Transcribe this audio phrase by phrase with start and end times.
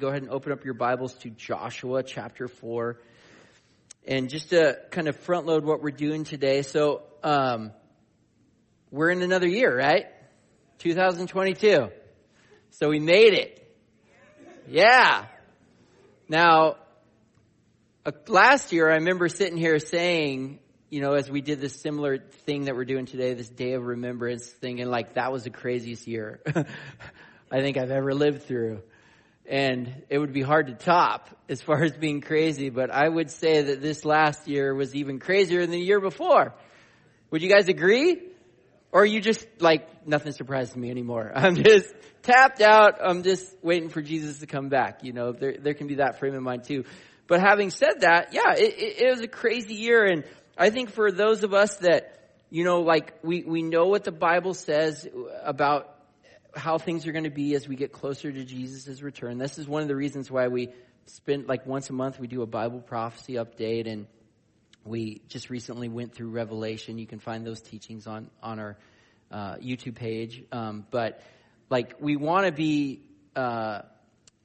[0.00, 3.00] Go ahead and open up your Bibles to Joshua chapter 4.
[4.06, 6.62] And just to kind of front load what we're doing today.
[6.62, 7.72] So, um,
[8.92, 10.06] we're in another year, right?
[10.78, 11.88] 2022.
[12.70, 13.76] So we made it.
[14.68, 15.24] Yeah.
[16.28, 16.76] Now,
[18.06, 20.60] uh, last year I remember sitting here saying,
[20.90, 23.82] you know, as we did this similar thing that we're doing today, this day of
[23.82, 26.40] remembrance thing, and like that was the craziest year
[27.50, 28.82] I think I've ever lived through
[29.48, 33.30] and it would be hard to top as far as being crazy, but I would
[33.30, 36.54] say that this last year was even crazier than the year before.
[37.30, 38.20] Would you guys agree?
[38.92, 41.32] Or you just like, nothing surprises me anymore.
[41.34, 42.98] I'm just tapped out.
[43.02, 45.02] I'm just waiting for Jesus to come back.
[45.02, 46.84] You know, there, there can be that frame of mind too.
[47.26, 50.04] But having said that, yeah, it, it, it was a crazy year.
[50.04, 50.24] And
[50.58, 52.14] I think for those of us that,
[52.50, 55.06] you know, like we, we know what the Bible says
[55.42, 55.94] about
[56.54, 59.38] how things are going to be as we get closer to Jesus' return.
[59.38, 60.70] This is one of the reasons why we
[61.06, 64.06] spend like once a month we do a Bible prophecy update and
[64.84, 66.98] we just recently went through Revelation.
[66.98, 68.76] You can find those teachings on on our
[69.30, 70.44] uh, YouTube page.
[70.52, 71.20] Um, but
[71.70, 73.02] like we want to be,
[73.36, 73.82] uh,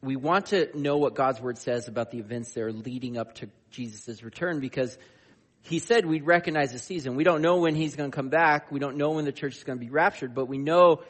[0.01, 3.35] we want to know what God's word says about the events that are leading up
[3.35, 4.97] to Jesus' return because
[5.61, 7.15] he said we'd recognize the season.
[7.15, 8.71] We don't know when he's going to come back.
[8.71, 11.03] We don't know when the church is going to be raptured, but we know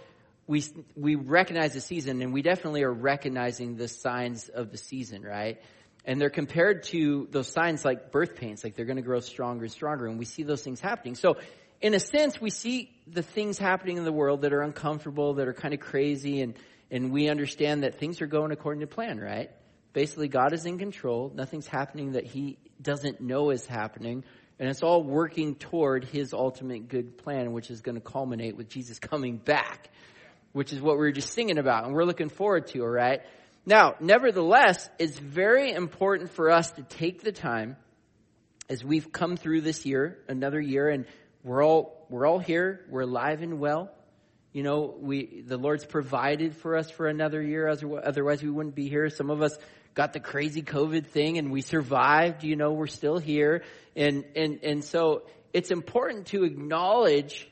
[0.48, 0.64] we,
[0.96, 5.62] we recognize the season and we definitely are recognizing the signs of the season, right?
[6.06, 9.64] And they're compared to those signs like birth pains, like they're going to grow stronger
[9.64, 10.06] and stronger.
[10.08, 11.16] And we see those things happening.
[11.16, 11.38] So
[11.82, 15.48] in a sense, we see the things happening in the world that are uncomfortable, that
[15.48, 16.42] are kind of crazy.
[16.42, 16.56] And,
[16.92, 19.50] and we understand that things are going according to plan, right?
[19.94, 21.32] Basically, God is in control.
[21.34, 24.26] Nothing's happening that he doesn't know is happening.
[24.60, 28.70] And it's all working toward his ultimate good plan, which is going to culminate with
[28.70, 29.90] Jesus coming back
[30.54, 33.22] which is what we were just singing about and we're looking forward to, all right?
[33.66, 37.78] Now, nevertheless, it's very important for us to take the time
[38.70, 41.06] as we've come through this year, another year, and
[41.44, 42.86] we're all, we're all here.
[42.90, 43.92] We're alive and well.
[44.54, 47.68] You know, we, the Lord's provided for us for another year.
[47.68, 49.10] Otherwise, we wouldn't be here.
[49.10, 49.58] Some of us
[49.94, 52.44] got the crazy COVID thing and we survived.
[52.44, 53.64] You know, we're still here.
[53.96, 57.50] And, and, and so it's important to acknowledge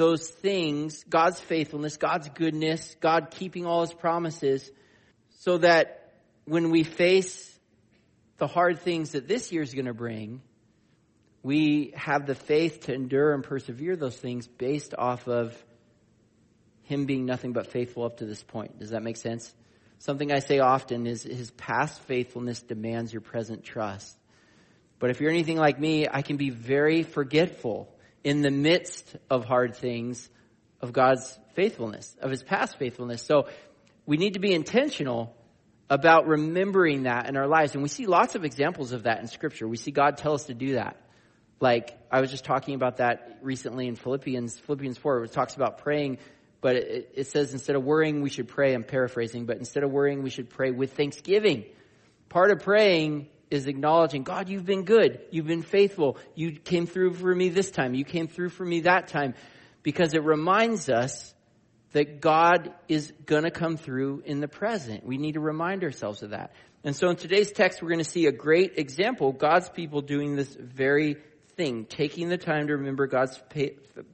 [0.00, 4.70] those things, God's faithfulness, God's goodness, God keeping all his promises,
[5.40, 6.14] so that
[6.46, 7.58] when we face
[8.38, 10.40] the hard things that this year is going to bring,
[11.42, 15.54] we have the faith to endure and persevere those things based off of
[16.84, 18.78] him being nothing but faithful up to this point.
[18.78, 19.52] Does that make sense?
[19.98, 24.16] Something I say often is his past faithfulness demands your present trust.
[24.98, 29.44] But if you're anything like me, I can be very forgetful in the midst of
[29.44, 30.28] hard things
[30.80, 33.22] of God's faithfulness, of his past faithfulness.
[33.22, 33.48] So
[34.06, 35.34] we need to be intentional
[35.88, 37.74] about remembering that in our lives.
[37.74, 39.66] And we see lots of examples of that in scripture.
[39.66, 40.96] We see God tell us to do that.
[41.60, 45.78] Like I was just talking about that recently in Philippians, Philippians 4, it talks about
[45.78, 46.18] praying,
[46.60, 48.72] but it, it says instead of worrying, we should pray.
[48.72, 51.64] I'm paraphrasing, but instead of worrying, we should pray with thanksgiving.
[52.28, 55.20] Part of praying is acknowledging, God, you've been good.
[55.30, 56.18] You've been faithful.
[56.34, 57.94] You came through for me this time.
[57.94, 59.34] You came through for me that time.
[59.82, 61.34] Because it reminds us
[61.92, 65.04] that God is going to come through in the present.
[65.04, 66.52] We need to remind ourselves of that.
[66.84, 70.36] And so in today's text, we're going to see a great example, God's people doing
[70.36, 71.16] this very
[71.56, 73.38] thing, taking the time to remember God's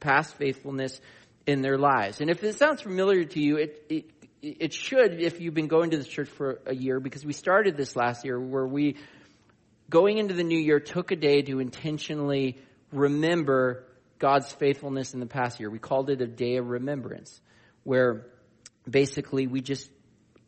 [0.00, 1.00] past faithfulness
[1.46, 2.20] in their lives.
[2.20, 4.10] And if it sounds familiar to you, it, it,
[4.42, 7.76] it should if you've been going to this church for a year because we started
[7.76, 8.96] this last year where we
[9.88, 12.58] going into the new year, took a day to intentionally
[12.92, 13.84] remember
[14.18, 15.70] God's faithfulness in the past year.
[15.70, 17.40] We called it a day of remembrance,
[17.84, 18.26] where
[18.88, 19.90] basically we just,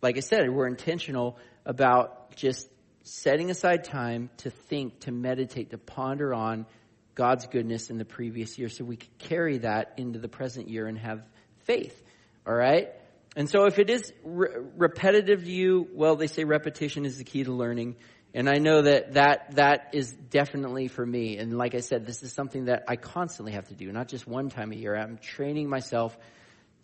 [0.03, 2.69] like I said, we're intentional about just
[3.03, 6.67] setting aside time to think, to meditate, to ponder on
[7.15, 10.87] God's goodness in the previous year so we could carry that into the present year
[10.87, 11.23] and have
[11.65, 12.01] faith.
[12.47, 12.89] All right?
[13.37, 17.25] And so if it is re- repetitive to you, well, they say repetition is the
[17.25, 17.97] key to learning.
[18.35, 21.39] And I know that, that that is definitely for me.
[21.39, 24.27] And like I said, this is something that I constantly have to do, not just
[24.27, 24.95] one time a year.
[24.95, 26.17] I'm training myself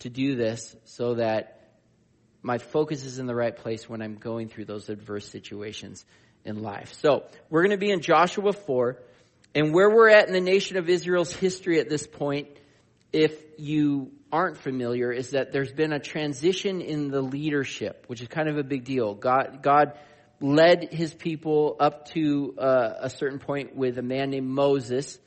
[0.00, 1.60] to do this so that
[2.42, 6.04] my focus is in the right place when I'm going through those adverse situations
[6.44, 6.94] in life.
[7.00, 8.98] So we're going to be in Joshua 4.
[9.54, 12.48] And where we're at in the nation of Israel's history at this point,
[13.12, 18.28] if you aren't familiar, is that there's been a transition in the leadership, which is
[18.28, 19.14] kind of a big deal.
[19.14, 19.96] God, God,
[20.40, 25.18] led his people up to uh, a certain point with a man named Moses,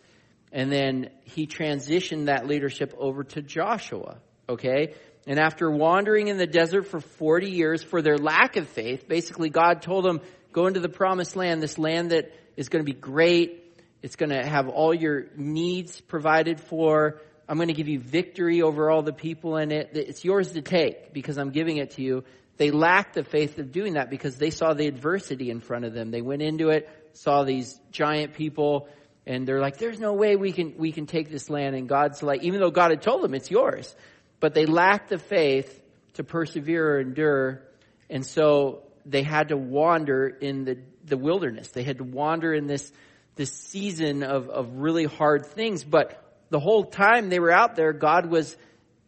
[0.51, 4.17] and then he transitioned that leadership over to Joshua.
[4.49, 4.93] Okay?
[5.25, 9.49] And after wandering in the desert for 40 years for their lack of faith, basically
[9.49, 10.21] God told them,
[10.53, 13.63] go into the promised land, this land that is going to be great.
[14.01, 17.19] It's going to have all your needs provided for.
[17.49, 19.91] I'm going to give you victory over all the people in it.
[19.93, 22.23] It's yours to take because I'm giving it to you.
[22.57, 25.93] They lacked the faith of doing that because they saw the adversity in front of
[25.93, 26.11] them.
[26.11, 28.89] They went into it, saw these giant people,
[29.25, 31.75] and they're like, there's no way we can, we can take this land.
[31.75, 33.95] And God's like, even though God had told them it's yours,
[34.39, 35.81] but they lacked the faith
[36.13, 37.61] to persevere or endure.
[38.09, 41.69] And so they had to wander in the, the wilderness.
[41.69, 42.91] They had to wander in this,
[43.35, 45.83] this season of, of really hard things.
[45.83, 48.55] But the whole time they were out there, God was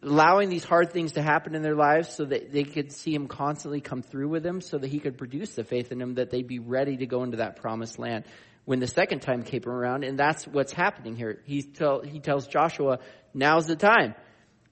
[0.02, 3.28] allowing these hard things to happen in their lives so that they could see him
[3.28, 6.30] constantly come through with them so that he could produce the faith in them that
[6.30, 8.24] they'd be ready to go into that promised land
[8.64, 10.04] when the second time came around.
[10.04, 11.40] And that's what's happening here.
[11.44, 13.00] He, tell, he tells Joshua,
[13.34, 14.14] now's the time.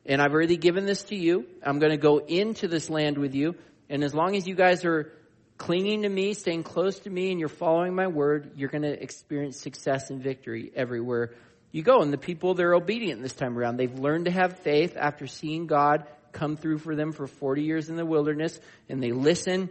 [0.06, 1.46] And I've already given this to you.
[1.62, 3.54] I'm going to go into this land with you.
[3.90, 5.12] And as long as you guys are
[5.58, 9.02] clinging to me, staying close to me, and you're following my word, you're going to
[9.02, 11.34] experience success and victory everywhere
[11.72, 12.00] you go.
[12.00, 13.76] And the people, they're obedient this time around.
[13.76, 17.88] They've learned to have faith after seeing God come through for them for 40 years
[17.88, 19.70] in the wilderness, and they listen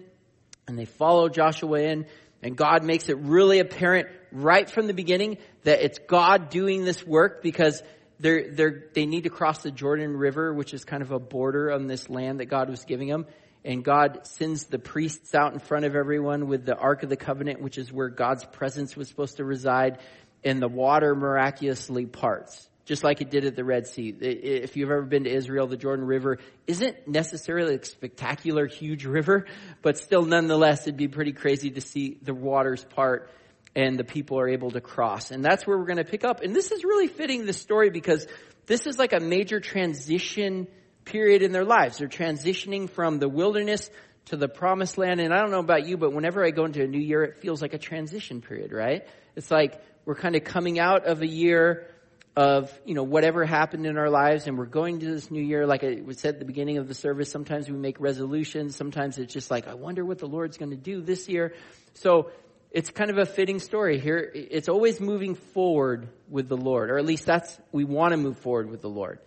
[0.68, 2.06] and they follow Joshua in,
[2.44, 7.06] and God makes it really apparent right from the beginning that it's God doing this
[7.06, 7.82] work because
[8.20, 11.72] they're, they're, they need to cross the Jordan River, which is kind of a border
[11.72, 13.26] on this land that God was giving them.
[13.64, 17.18] And God sends the priests out in front of everyone with the Ark of the
[17.18, 20.00] Covenant, which is where God's presence was supposed to reside
[20.44, 24.10] and the water miraculously parts, just like it did at the Red Sea.
[24.10, 29.46] If you've ever been to Israel, the Jordan River isn't necessarily a spectacular, huge river,
[29.82, 33.30] but still nonetheless, it'd be pretty crazy to see the waters part
[33.76, 35.30] and the people are able to cross.
[35.30, 36.42] And that's where we're going to pick up.
[36.42, 38.26] And this is really fitting the story because
[38.66, 40.68] this is like a major transition
[41.06, 42.00] period in their lives.
[42.00, 43.90] They're transitioning from the wilderness
[44.26, 45.20] to the promised land.
[45.20, 47.38] And I don't know about you, but whenever I go into a new year, it
[47.38, 49.08] feels like a transition period, right?
[49.36, 51.86] It's like we're kind of coming out of a year
[52.34, 55.68] of, you know, whatever happened in our lives and we're going to this new year.
[55.68, 58.78] Like I said at the beginning of the service, sometimes we make resolutions.
[58.78, 61.56] Sometimes it's just like, I wonder what the Lord's going to do this year.
[61.96, 62.32] So
[62.72, 64.32] it's kind of a fitting story here.
[64.34, 68.38] It's always moving forward with the Lord, or at least that's, we want to move
[68.38, 69.20] forward with the Lord.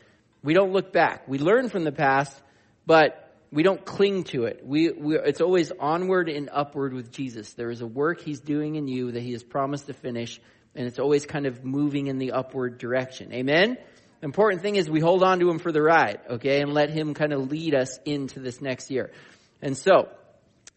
[0.43, 1.29] We don't look back.
[1.29, 2.41] We learn from the past,
[2.87, 4.62] but we don't cling to it.
[4.65, 7.53] We, we, it's always onward and upward with Jesus.
[7.53, 10.41] There is a work He's doing in you that He has promised to finish,
[10.75, 13.32] and it's always kind of moving in the upward direction.
[13.32, 13.76] Amen?
[14.20, 16.90] The important thing is we hold on to him for the ride, okay, and let
[16.90, 19.11] him kind of lead us into this next year.
[19.62, 20.08] And so,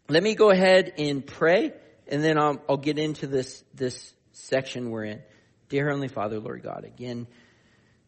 [0.09, 1.73] let me go ahead and pray,
[2.07, 5.21] and then I'll, I'll get into this, this section we're in.
[5.69, 7.27] Dear Heavenly Father, Lord God, again,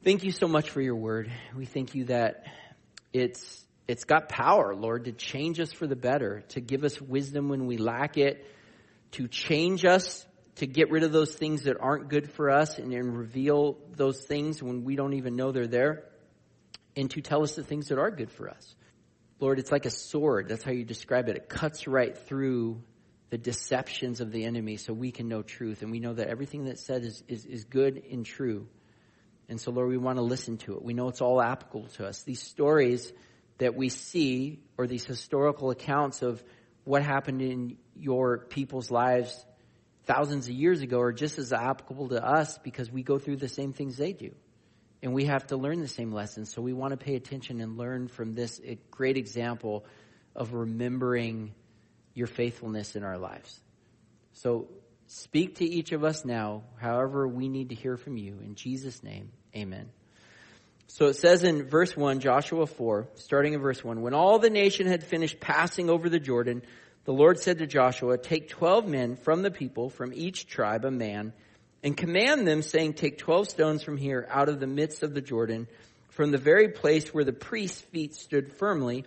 [0.04, 1.32] thank you so much for your word.
[1.56, 2.46] We thank you that
[3.14, 7.50] it's, it's got power, Lord, to change us for the better, to give us wisdom
[7.50, 8.46] when we lack it,
[9.12, 10.26] to change us
[10.56, 14.22] to get rid of those things that aren't good for us and, and reveal those
[14.22, 16.06] things when we don't even know they're there,
[16.96, 18.76] and to tell us the things that are good for us.
[19.40, 20.48] Lord, it's like a sword.
[20.48, 21.36] That's how you describe it.
[21.36, 22.82] It cuts right through
[23.30, 25.82] the deceptions of the enemy so we can know truth.
[25.82, 28.68] And we know that everything that's said is, is, is good and true.
[29.50, 30.84] And so, Lord, we want to listen to it.
[30.84, 32.24] We know it's all applicable to us.
[32.24, 33.12] These stories
[33.58, 36.42] that we see, or these historical accounts of
[36.86, 39.46] what happened in your people's lives
[40.06, 43.50] thousands of years ago are just as applicable to us because we go through the
[43.50, 44.32] same things they do.
[45.02, 46.52] And we have to learn the same lessons.
[46.52, 48.60] So we want to pay attention and learn from this
[48.90, 49.86] great example
[50.36, 51.54] of remembering
[52.14, 53.60] your faithfulness in our lives.
[54.34, 54.68] So
[55.08, 58.40] speak to each of us now, however we need to hear from you.
[58.44, 59.90] In Jesus' name, amen.
[60.88, 64.50] So it says in verse 1, Joshua 4, starting in verse 1, when all the
[64.50, 66.62] nation had finished passing over the Jordan,
[67.06, 70.92] the Lord said to Joshua, Take twelve men from the people, from each tribe a
[70.92, 71.34] man,
[71.84, 75.22] and command them, saying, Take twelve stones from here out of the midst of the
[75.22, 75.68] Jordan,
[76.10, 79.06] from the very place where the priest's feet stood firmly,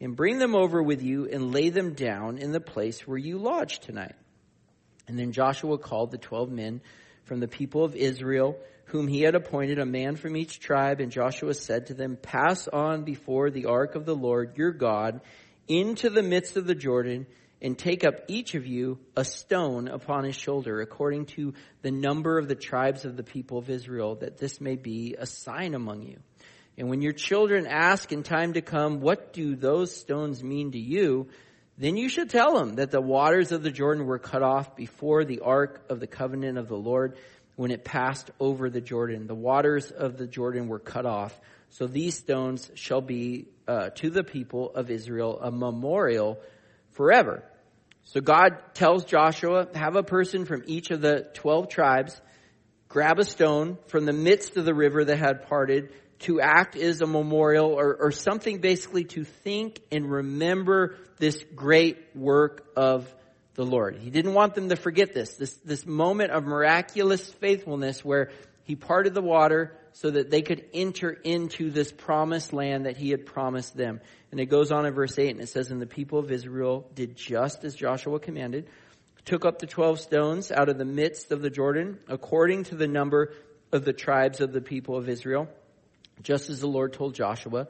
[0.00, 3.38] and bring them over with you and lay them down in the place where you
[3.38, 4.14] lodge tonight.
[5.08, 6.82] And then Joshua called the twelve men
[7.24, 11.10] from the people of Israel, whom he had appointed, a man from each tribe, and
[11.10, 15.20] Joshua said to them, Pass on before the ark of the Lord your God,
[15.68, 17.26] into the midst of the Jordan
[17.60, 22.38] and take up each of you a stone upon his shoulder according to the number
[22.38, 26.02] of the tribes of the people of Israel that this may be a sign among
[26.02, 26.18] you.
[26.76, 30.78] And when your children ask in time to come, what do those stones mean to
[30.78, 31.28] you?
[31.76, 35.24] Then you should tell them that the waters of the Jordan were cut off before
[35.24, 37.16] the ark of the covenant of the Lord
[37.56, 39.26] when it passed over the Jordan.
[39.26, 41.38] The waters of the Jordan were cut off
[41.70, 46.38] So these stones shall be uh, to the people of Israel a memorial
[46.92, 47.44] forever.
[48.04, 52.20] So God tells Joshua, have a person from each of the 12 tribes
[52.88, 57.00] grab a stone from the midst of the river that had parted to act as
[57.00, 63.14] a memorial or, or something basically to think and remember this great work of
[63.54, 63.96] the Lord.
[63.96, 68.30] He didn't want them to forget this, this, this moment of miraculous faithfulness where
[68.64, 73.10] he parted the water so that they could enter into this promised land that he
[73.10, 74.00] had promised them.
[74.30, 76.88] And it goes on in verse 8 and it says, And the people of Israel
[76.94, 78.68] did just as Joshua commanded,
[79.24, 82.86] took up the 12 stones out of the midst of the Jordan, according to the
[82.86, 83.34] number
[83.72, 85.48] of the tribes of the people of Israel,
[86.22, 87.66] just as the Lord told Joshua.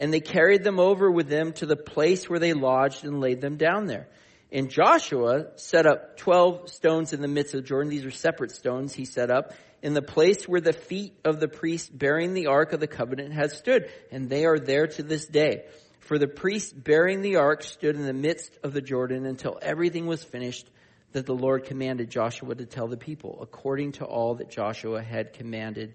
[0.00, 3.40] And they carried them over with them to the place where they lodged and laid
[3.40, 4.08] them down there.
[4.50, 7.90] And Joshua set up 12 stones in the midst of Jordan.
[7.90, 11.48] These are separate stones he set up in the place where the feet of the
[11.48, 13.90] priest bearing the ark of the covenant had stood.
[14.10, 15.64] And they are there to this day.
[16.00, 20.06] For the priest bearing the ark stood in the midst of the Jordan until everything
[20.06, 20.68] was finished
[21.12, 25.32] that the Lord commanded Joshua to tell the people, according to all that Joshua had
[25.32, 25.94] commanded,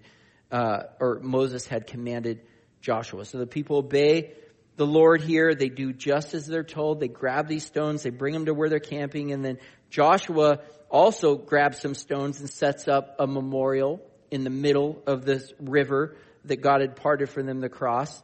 [0.50, 2.40] uh, or Moses had commanded
[2.80, 3.24] Joshua.
[3.24, 4.34] So the people obey
[4.76, 5.54] the Lord here.
[5.54, 7.00] They do just as they're told.
[7.00, 9.58] They grab these stones, they bring them to where they're camping, and then
[9.90, 14.00] Joshua also grabs some stones and sets up a memorial
[14.30, 18.22] in the middle of this river that God had parted for them to cross.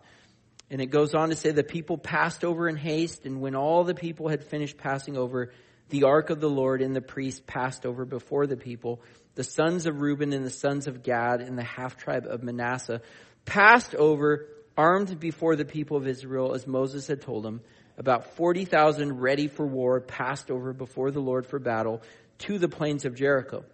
[0.71, 3.85] And it goes on to say the people passed over in haste, and when all
[3.85, 5.53] the people had finished passing over,
[5.91, 9.03] the ark of the Lord and the priest passed over before the people.
[9.35, 13.03] The sons of Reuben and the sons of Gad and the half tribe of Manasseh
[13.45, 17.61] passed over armed before the people of Israel as Moses had told them.
[17.99, 22.01] About 40,000 ready for war passed over before the Lord for battle
[22.43, 23.65] to the plains of Jericho.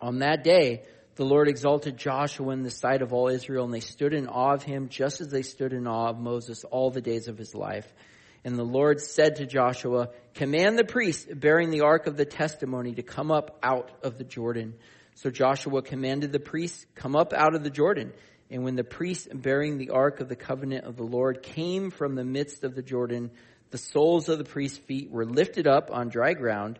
[0.00, 0.82] On that day,
[1.16, 4.54] the Lord exalted Joshua in the sight of all Israel, and they stood in awe
[4.54, 7.54] of him just as they stood in awe of Moses all the days of his
[7.56, 7.92] life.
[8.44, 12.94] And the Lord said to Joshua, Command the priests bearing the ark of the testimony
[12.94, 14.74] to come up out of the Jordan.
[15.16, 18.12] So Joshua commanded the priests, Come up out of the Jordan.
[18.48, 22.14] And when the priests bearing the ark of the covenant of the Lord came from
[22.14, 23.32] the midst of the Jordan,
[23.70, 26.78] the soles of the priests' feet were lifted up on dry ground,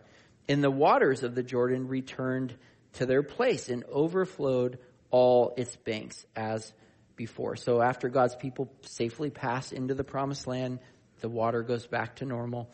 [0.49, 2.53] and the waters of the Jordan returned
[2.93, 4.79] to their place and overflowed
[5.09, 6.73] all its banks as
[7.15, 7.55] before.
[7.55, 10.79] So after God's people safely pass into the promised land,
[11.21, 12.69] the water goes back to normal.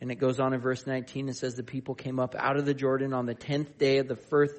[0.00, 1.28] And it goes on in verse 19.
[1.28, 4.06] It says, The people came up out of the Jordan on the 10th day of
[4.06, 4.54] the first,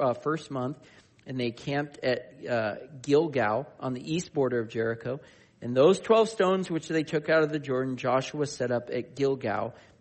[0.00, 0.78] uh, first month
[1.26, 5.20] and they camped at uh, Gilgal on the east border of Jericho.
[5.60, 9.16] And those 12 stones which they took out of the Jordan, Joshua set up at
[9.16, 9.74] Gilgal.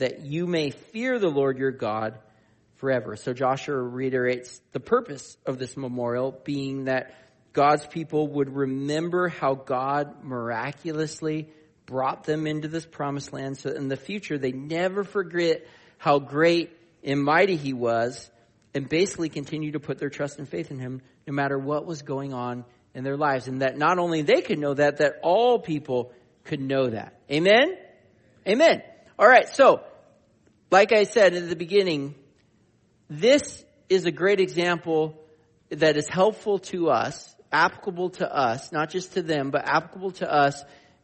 [0.00, 2.18] that you may fear the Lord your God
[2.76, 3.16] forever.
[3.16, 7.14] So Joshua reiterates the purpose of this memorial being that
[7.52, 11.48] God's people would remember how God miraculously
[11.86, 15.66] brought them into this promised land so in the future they never forget
[15.98, 16.70] how great
[17.02, 18.30] and mighty he was
[18.74, 22.02] and basically continue to put their trust and faith in him no matter what was
[22.02, 22.64] going on
[22.94, 23.48] in their lives.
[23.48, 26.12] And that not only they could know that, that all people
[26.44, 27.14] could know that.
[27.30, 27.76] Amen?
[28.46, 28.82] Amen.
[29.18, 29.48] All right.
[29.48, 29.82] So,
[30.70, 32.14] like I said in the beginning,
[33.08, 35.20] this is a great example
[35.70, 40.32] that is helpful to us, applicable to us, not just to them, but applicable to
[40.32, 40.62] us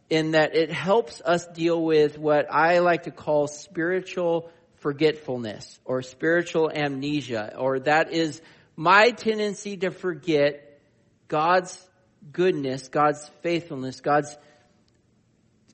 [0.09, 6.03] in that it helps us deal with what I like to call spiritual forgetfulness or
[6.03, 8.41] spiritual amnesia, or that is
[8.77, 10.79] my tendency to forget
[11.27, 11.85] God's
[12.31, 14.37] goodness, God's faithfulness, God's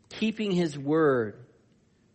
[0.09, 1.37] keeping His word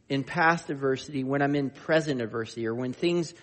[0.10, 3.34] in past adversity when I'm in present adversity or when things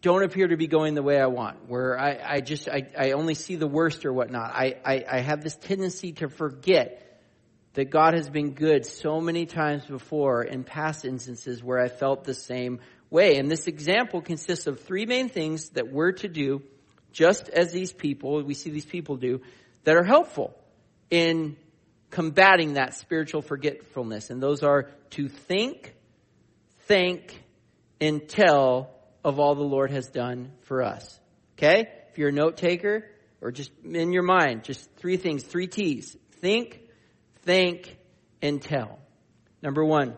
[0.00, 3.10] don't appear to be going the way I want, where I, I just, I, I
[3.12, 4.52] only see the worst or whatnot.
[4.54, 7.04] I, I, I have this tendency to forget
[7.74, 12.24] that God has been good so many times before in past instances where I felt
[12.24, 13.38] the same way.
[13.38, 16.62] And this example consists of three main things that we're to do,
[17.12, 19.40] just as these people, we see these people do,
[19.84, 20.54] that are helpful
[21.10, 21.56] in
[22.10, 24.30] combating that spiritual forgetfulness.
[24.30, 25.94] And those are to think,
[26.88, 27.40] think,
[28.00, 28.90] and tell
[29.24, 31.20] of all the Lord has done for us.
[31.56, 31.88] Okay?
[32.10, 33.04] If you're a note taker,
[33.40, 36.16] or just in your mind, just three things, three T's.
[36.40, 36.80] Think,
[37.42, 37.96] think,
[38.42, 38.98] and tell.
[39.62, 40.16] Number one,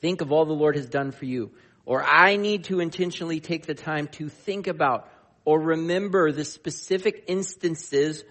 [0.00, 1.52] think of all the Lord has done for you.
[1.84, 5.08] Or I need to intentionally take the time to think about
[5.44, 8.24] or remember the specific instances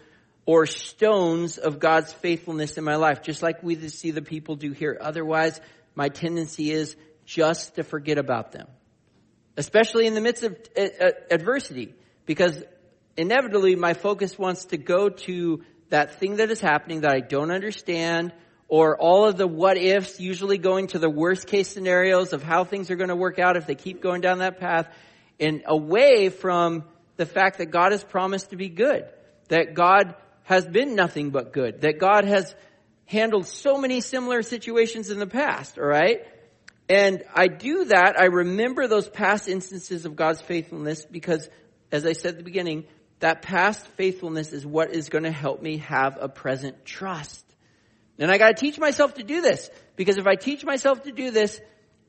[0.45, 4.71] or stones of God's faithfulness in my life, just like we see the people do
[4.71, 4.97] here.
[4.99, 5.59] Otherwise,
[5.95, 6.95] my tendency is
[7.25, 8.67] just to forget about them,
[9.57, 11.93] especially in the midst of uh, uh, adversity,
[12.25, 12.63] because
[13.17, 17.51] inevitably my focus wants to go to that thing that is happening that I don't
[17.51, 18.33] understand
[18.67, 22.63] or all of the what ifs, usually going to the worst case scenarios of how
[22.63, 24.87] things are going to work out if they keep going down that path
[25.39, 26.83] and away from
[27.17, 29.05] the fact that God has promised to be good,
[29.49, 32.55] that God has been nothing but good, that God has
[33.05, 36.25] handled so many similar situations in the past, alright?
[36.87, 41.49] And I do that, I remember those past instances of God's faithfulness because,
[41.91, 42.85] as I said at the beginning,
[43.19, 47.43] that past faithfulness is what is going to help me have a present trust.
[48.19, 51.11] And I got to teach myself to do this because if I teach myself to
[51.11, 51.59] do this,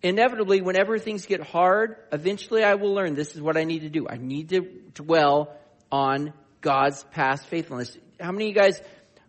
[0.02, 3.88] inevitably, whenever things get hard, eventually I will learn this is what I need to
[3.88, 4.06] do.
[4.09, 4.61] I need to
[4.95, 5.56] dwell
[5.90, 7.97] on God's past faithfulness.
[8.21, 8.80] How many of you guys,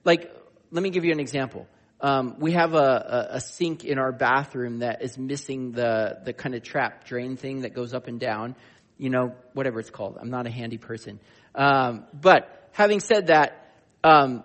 [0.04, 0.32] like,
[0.72, 1.68] let me give you an example.
[2.00, 6.32] Um, we have a, a, a, sink in our bathroom that is missing the, the
[6.32, 8.56] kind of trap drain thing that goes up and down.
[9.00, 10.18] You know, whatever it's called.
[10.20, 11.20] I'm not a handy person.
[11.56, 13.74] Um, but having said that,
[14.04, 14.44] um,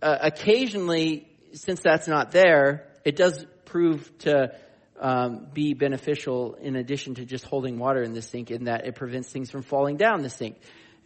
[0.00, 4.54] uh, occasionally, since that's not there, it does prove to
[5.00, 8.94] um, be beneficial in addition to just holding water in the sink in that it
[8.94, 10.56] prevents things from falling down the sink.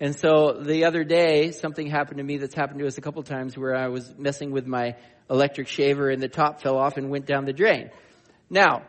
[0.00, 3.22] And so the other day, something happened to me that's happened to us a couple
[3.22, 4.94] times where I was messing with my
[5.28, 7.90] electric shaver and the top fell off and went down the drain.
[8.48, 8.82] Now,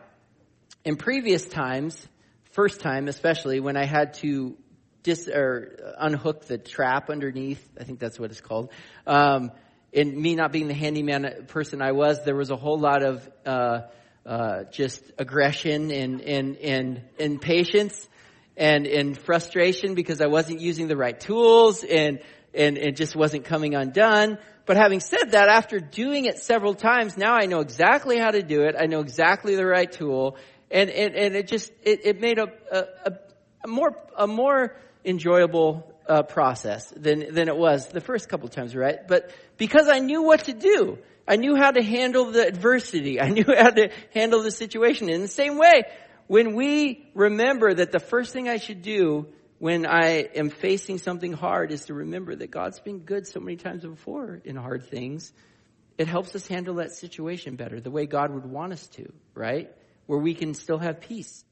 [0.84, 2.06] in previous times,
[2.52, 4.56] first time especially, when I had to
[5.02, 7.66] dis or unhook the trap underneath.
[7.78, 8.70] I think that's what it's called.
[9.06, 9.50] Um,
[9.92, 13.28] and me not being the handyman person I was, there was a whole lot of
[13.44, 13.80] uh,
[14.24, 18.08] uh, just aggression and and and impatience
[18.56, 22.20] and in frustration because I wasn't using the right tools and
[22.52, 24.38] and it just wasn't coming undone.
[24.66, 28.42] But having said that, after doing it several times, now I know exactly how to
[28.42, 28.74] do it.
[28.78, 30.36] I know exactly the right tool,
[30.70, 33.12] and and, and it just it, it made a, a,
[33.64, 38.76] a more a more enjoyable uh, process than than it was the first couple times,
[38.76, 39.06] right?
[39.06, 43.20] But because I knew what to do, I knew how to handle the adversity.
[43.26, 45.08] I knew how to handle the situation.
[45.08, 45.84] In the same way,
[46.30, 49.26] when we remember that the first thing I should do
[49.58, 53.56] when I am facing something hard is to remember that God's been good so many
[53.56, 55.32] times before in hard things,
[55.98, 59.72] it helps us handle that situation better, the way God would want us to, right?
[60.06, 61.44] Where we can still have peace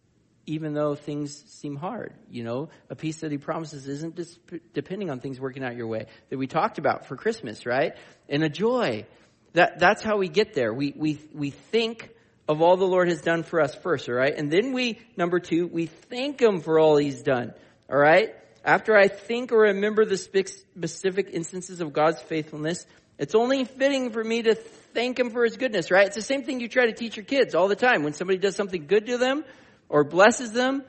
[0.47, 2.15] even though things seem hard.
[2.31, 4.39] You know, a peace that he promises isn't dis-
[4.75, 7.95] depending on things working out your way that we talked about for Christmas, right?
[8.29, 9.07] And a joy.
[9.55, 10.73] That, that's how we get there.
[10.73, 12.11] We, we, we think
[12.49, 14.35] of all the Lord has done for us first, all right?
[14.35, 17.53] And then we, number two, we thank him for all he's done,
[17.91, 18.35] all right?
[18.65, 22.87] After I think or remember the specific instances of God's faithfulness,
[23.19, 26.07] it's only fitting for me to thank him for his goodness, right?
[26.07, 28.03] It's the same thing you try to teach your kids all the time.
[28.03, 29.45] When somebody does something good to them,
[29.89, 30.85] or blesses them,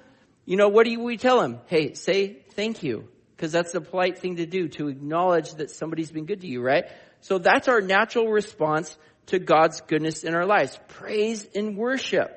[0.46, 1.60] you know, what do we tell them?
[1.68, 3.08] Hey, say thank you.
[3.36, 6.62] Because that's the polite thing to do, to acknowledge that somebody's been good to you,
[6.62, 6.86] right?
[7.22, 8.98] So that's our natural response
[9.30, 10.78] to God's goodness in our lives.
[10.88, 12.36] Praise and worship.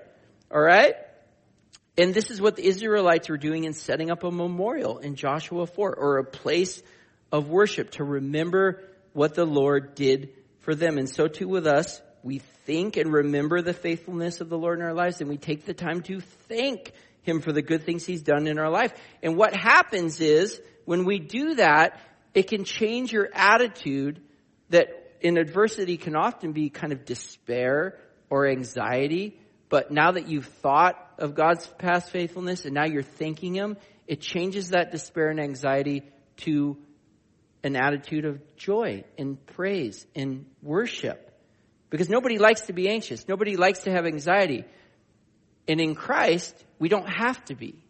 [0.50, 0.94] Alright?
[1.98, 5.66] And this is what the Israelites were doing in setting up a memorial in Joshua
[5.66, 6.82] 4, or a place
[7.30, 10.96] of worship to remember what the Lord did for them.
[10.96, 14.84] And so too with us, we think and remember the faithfulness of the Lord in
[14.84, 18.22] our lives and we take the time to thank Him for the good things He's
[18.22, 18.92] done in our life.
[19.22, 22.00] And what happens is when we do that,
[22.34, 24.22] it can change your attitude
[24.70, 29.38] that in adversity can often be kind of despair or anxiety.
[29.68, 34.20] But now that you've thought of God's past faithfulness and now you're thanking Him, it
[34.20, 36.02] changes that despair and anxiety
[36.38, 36.76] to
[37.62, 41.28] an attitude of joy and praise and worship.
[41.88, 43.28] Because nobody likes to be anxious.
[43.28, 44.64] Nobody likes to have anxiety.
[45.68, 47.84] And in Christ, we don't have to be.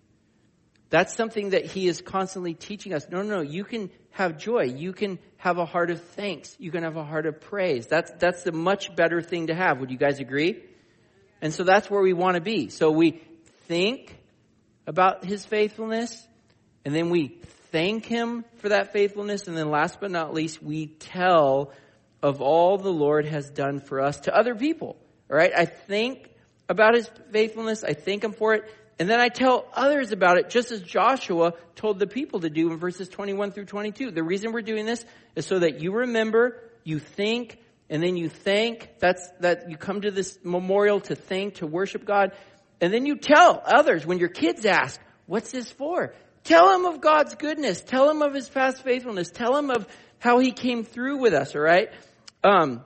[0.90, 3.06] That's something that He is constantly teaching us.
[3.10, 3.40] No, no, no.
[3.40, 4.64] You can have joy.
[4.64, 6.56] You can have a heart of thanks.
[6.58, 7.86] You can have a heart of praise.
[7.86, 9.80] That's, that's a much better thing to have.
[9.80, 10.62] Would you guys agree?
[11.40, 12.68] And so that's where we want to be.
[12.68, 13.22] So we
[13.66, 14.16] think
[14.86, 16.26] about His faithfulness,
[16.84, 20.86] and then we thank Him for that faithfulness, and then last but not least, we
[20.86, 21.72] tell
[22.22, 24.96] of all the Lord has done for us to other people.
[25.30, 25.52] All right.
[25.56, 26.28] I think
[26.68, 27.82] about his faithfulness.
[27.82, 28.70] I thank him for it.
[28.98, 32.70] And then I tell others about it, just as Joshua told the people to do
[32.70, 34.10] in verses 21 through 22.
[34.10, 38.28] The reason we're doing this is so that you remember, you think, and then you
[38.28, 38.88] thank.
[38.98, 42.32] That's, that you come to this memorial to thank, to worship God.
[42.80, 46.14] And then you tell others when your kids ask, what's this for?
[46.44, 47.80] Tell them of God's goodness.
[47.80, 49.30] Tell them of His past faithfulness.
[49.30, 49.86] Tell them of
[50.18, 51.90] how He came through with us, alright?
[52.44, 52.82] Um,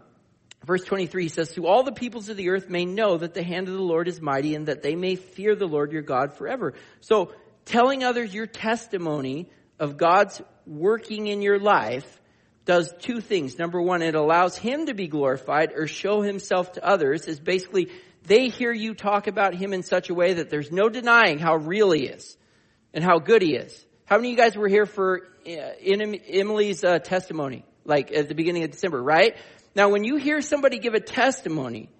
[0.66, 3.68] verse 23 says, To all the peoples of the earth may know that the hand
[3.68, 6.74] of the Lord is mighty and that they may fear the Lord your God forever.
[7.00, 7.32] So,
[7.64, 9.48] telling others your testimony
[9.78, 12.20] of God's working in your life
[12.64, 13.58] does two things.
[13.58, 17.90] Number one, it allows Him to be glorified or show Himself to others is basically
[18.24, 21.56] they hear you talk about Him in such a way that there's no denying how
[21.56, 22.36] real He is
[22.92, 23.86] and how good He is.
[24.04, 27.64] How many of you guys were here for uh, Emily's uh, testimony?
[27.84, 29.36] Like at the beginning of December, right?
[29.76, 31.90] Now, when you hear somebody give a testimony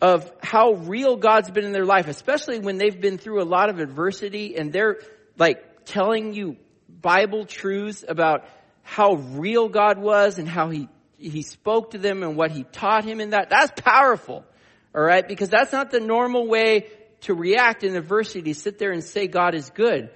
[0.00, 3.70] of how real God's been in their life, especially when they've been through a lot
[3.70, 4.98] of adversity and they're
[5.38, 6.56] like telling you
[6.88, 8.48] Bible truths about
[8.82, 13.04] how real God was and how he, he spoke to them and what he taught
[13.04, 14.44] him in that, that's powerful.
[14.92, 15.28] Alright?
[15.28, 16.88] Because that's not the normal way
[17.20, 20.10] to react in adversity, sit there and say God is good.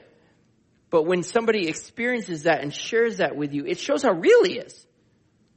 [0.90, 4.58] But when somebody experiences that and shares that with you, it shows how real he
[4.58, 4.87] is.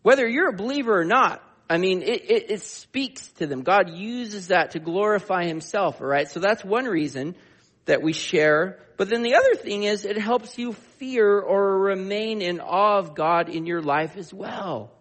[0.02, 3.62] Whether you're a believer or not, I mean, it, it, it speaks to them.
[3.62, 6.30] God uses that to glorify himself, alright?
[6.30, 7.36] So that's one reason
[7.86, 8.80] that we share.
[8.98, 13.16] But then the other thing is it helps you fear or remain in awe of
[13.16, 14.92] God in your life as well.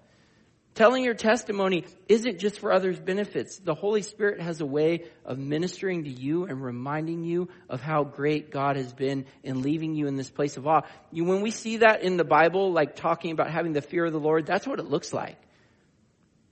[0.75, 3.59] Telling your testimony isn't just for others' benefits.
[3.59, 8.05] The Holy Spirit has a way of ministering to you and reminding you of how
[8.05, 10.83] great God has been in leaving you in this place of awe.
[11.11, 14.13] You, when we see that in the Bible, like talking about having the fear of
[14.13, 15.37] the Lord, that's what it looks like.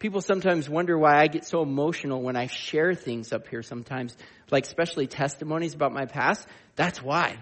[0.00, 4.16] People sometimes wonder why I get so emotional when I share things up here sometimes,
[4.50, 6.46] like especially testimonies about my past.
[6.76, 7.38] That's why.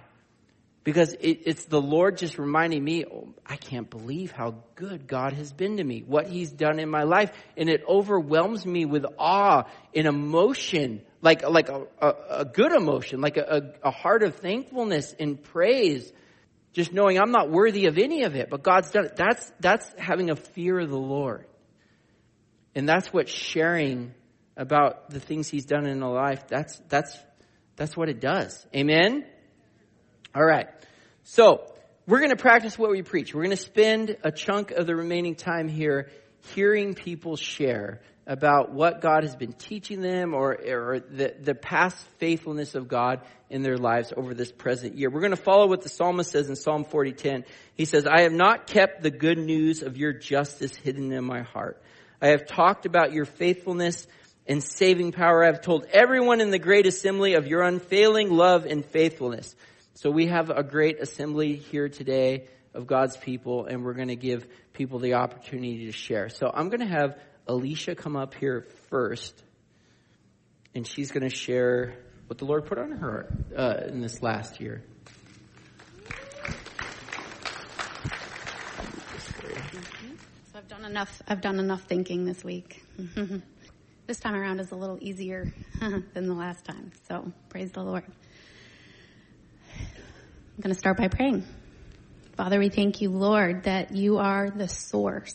[0.87, 5.33] Because it, it's the Lord just reminding me, oh, I can't believe how good God
[5.33, 7.33] has been to me, what He's done in my life.
[7.57, 9.64] And it overwhelms me with awe
[9.96, 15.12] and emotion, like, like a, a, a good emotion, like a, a heart of thankfulness
[15.18, 16.12] and praise.
[16.72, 19.16] Just knowing I'm not worthy of any of it, but God's done it.
[19.16, 21.46] That's, that's having a fear of the Lord.
[22.77, 24.14] And that's what sharing
[24.57, 27.18] about the things he's done in a life, that's, that's,
[27.75, 28.64] that's what it does.
[28.72, 29.25] Amen?
[30.37, 30.68] All right.
[31.22, 31.64] So,
[32.07, 33.35] we're going to practice what we preach.
[33.35, 36.11] We're going to spend a chunk of the remaining time here
[36.55, 41.96] hearing people share about what God has been teaching them or, or the, the past
[42.18, 45.09] faithfulness of God in their lives over this present year.
[45.09, 47.46] We're going to follow what the psalmist says in Psalm 40:10.
[47.75, 51.44] He says, I have not kept the good news of your justice hidden in my
[51.44, 51.81] heart.
[52.20, 54.07] I have talked about your faithfulness
[54.46, 55.44] and saving power.
[55.44, 59.57] I have told everyone in the great assembly of your unfailing love and faithfulness.
[59.97, 64.17] So we have a great assembly here today of God's people, and we're going to
[64.17, 66.29] give people the opportunity to share.
[66.29, 69.43] So I'm going to have Alicia come up here first,
[70.75, 71.95] and she's going to share
[72.27, 74.83] what the Lord put on her uh, in this last year.
[80.53, 81.23] So I've done enough.
[81.27, 82.85] I've done enough thinking this week.
[84.07, 86.93] this time around is a little easier than the last time.
[87.09, 88.05] So praise the Lord.
[90.57, 91.45] I'm going to start by praying.
[92.35, 95.35] Father, we thank you, Lord, that you are the source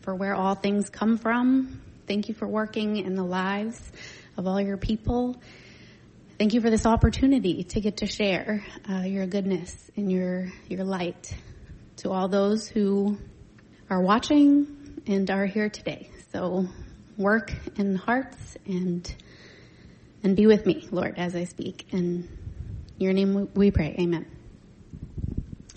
[0.00, 1.82] for where all things come from.
[2.06, 3.78] Thank you for working in the lives
[4.38, 5.36] of all your people.
[6.38, 10.84] Thank you for this opportunity to get to share uh, your goodness and your your
[10.84, 11.36] light
[11.96, 13.18] to all those who
[13.90, 16.08] are watching and are here today.
[16.32, 16.66] So
[17.18, 19.14] work in hearts and
[20.22, 21.92] and be with me, Lord, as I speak.
[21.92, 22.26] In
[22.96, 23.94] your name we pray.
[23.98, 24.35] Amen.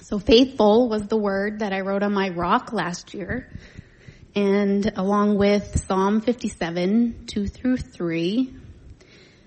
[0.10, 3.48] So faithful was the word that I wrote on my rock last year.
[4.34, 8.52] And along with Psalm 57, 2 through 3,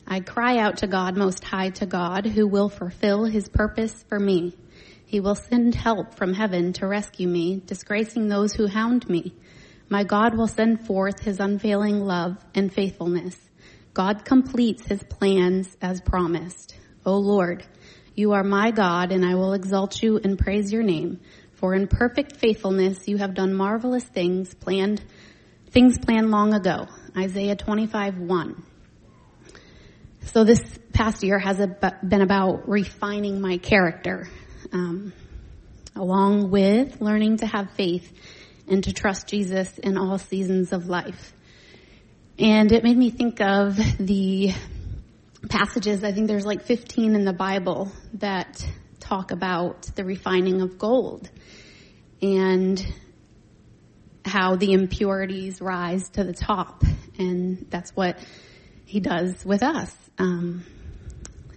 [0.07, 4.21] I cry out to God, most high to God, who will fulfill his purpose for
[4.21, 4.57] me.
[5.05, 9.35] He will send help from heaven to rescue me, disgracing those who hound me.
[9.89, 13.37] My God will send forth his unfailing love and faithfulness.
[13.95, 16.77] God completes his plans as promised.
[17.05, 17.67] O Lord,
[18.15, 21.21] you are my God and I will exalt you and praise your name.
[21.55, 25.03] For in perfect faithfulness you have done marvelous things planned,
[25.71, 26.87] things planned long ago.
[27.17, 28.63] Isaiah 25, 1.
[30.27, 31.59] So this past year has
[32.03, 34.29] been about refining my character
[34.73, 35.13] um,
[35.95, 38.13] along with learning to have faith
[38.69, 41.33] and to trust Jesus in all seasons of life.
[42.39, 44.53] And it made me think of the
[45.49, 48.67] passages, I think there's like 15 in the Bible that
[49.01, 51.31] talk about the refining of gold.
[52.21, 52.85] And
[54.25, 56.83] how the impurities rise to the top.
[57.19, 58.19] And that's what
[58.85, 59.95] he does with us.
[60.19, 60.65] Um,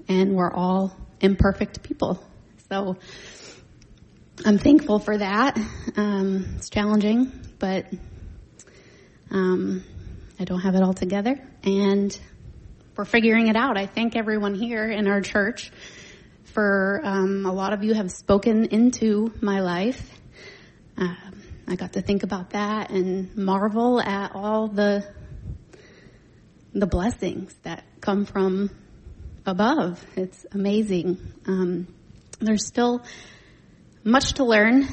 [0.08, 2.24] and we're all imperfect people.
[2.70, 2.98] So
[4.46, 5.58] I'm thankful for that.
[5.96, 7.86] Um, it's challenging, but
[9.32, 9.84] um,
[10.40, 11.40] I don't have it all together.
[11.64, 12.18] And
[12.96, 13.78] we're figuring it out.
[13.78, 15.72] I thank everyone here in our church
[16.46, 20.10] for um, a lot of you have spoken into my life.
[20.98, 25.06] Um, I got to think about that and marvel at all the
[26.74, 28.70] the blessings that come from
[29.46, 30.06] above.
[30.16, 31.18] It's amazing.
[31.46, 31.88] Um,
[32.40, 33.04] there's still
[34.04, 34.84] much to learn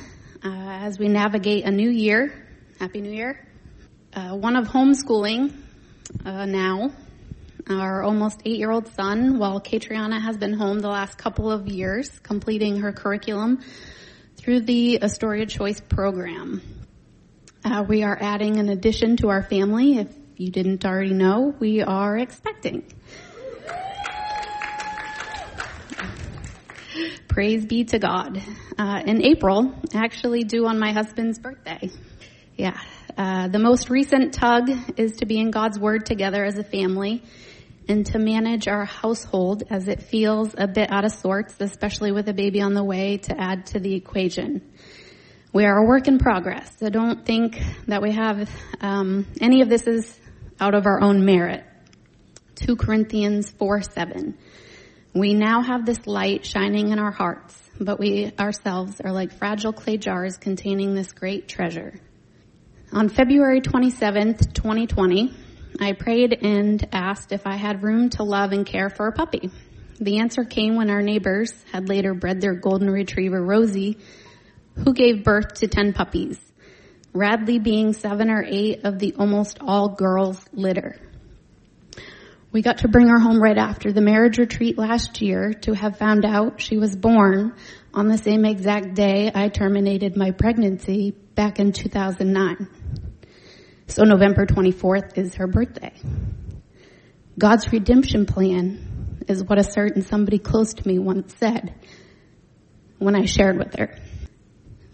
[0.44, 2.48] uh, as we navigate a new year.
[2.80, 3.46] Happy New Year.
[4.12, 5.54] Uh, one of homeschooling
[6.24, 6.92] uh, now,
[7.68, 11.68] our almost eight year old son, while Katriana has been home the last couple of
[11.68, 13.60] years, completing her curriculum
[14.36, 16.60] through the Astoria Choice program.
[17.64, 19.98] Uh, we are adding an addition to our family.
[19.98, 22.84] If you didn't already know, we are expecting.
[27.28, 28.42] Praise be to God.
[28.76, 31.90] Uh, in April, actually due on my husband's birthday.
[32.56, 32.78] Yeah.
[33.16, 37.22] Uh, the most recent tug is to be in God's Word together as a family
[37.88, 42.28] and to manage our household as it feels a bit out of sorts, especially with
[42.28, 44.62] a baby on the way to add to the equation.
[45.52, 48.48] We are a work in progress, so don't think that we have
[48.80, 50.18] um, any of this is
[50.60, 51.64] out of our own merit.
[52.56, 54.38] 2 Corinthians 4 7.
[55.14, 59.72] We now have this light shining in our hearts, but we ourselves are like fragile
[59.72, 61.94] clay jars containing this great treasure.
[62.92, 65.34] On February 27th, 2020,
[65.80, 69.50] I prayed and asked if I had room to love and care for a puppy.
[70.00, 73.98] The answer came when our neighbors had later bred their golden retriever Rosie,
[74.74, 76.40] who gave birth to 10 puppies,
[77.12, 80.96] Radley being seven or eight of the almost all girls litter.
[82.52, 85.96] We got to bring her home right after the marriage retreat last year to have
[85.96, 87.54] found out she was born
[87.94, 92.68] on the same exact day I terminated my pregnancy back in 2009.
[93.86, 95.92] So November 24th is her birthday.
[97.38, 101.74] God's redemption plan is what a certain somebody close to me once said
[102.98, 103.96] when I shared with her.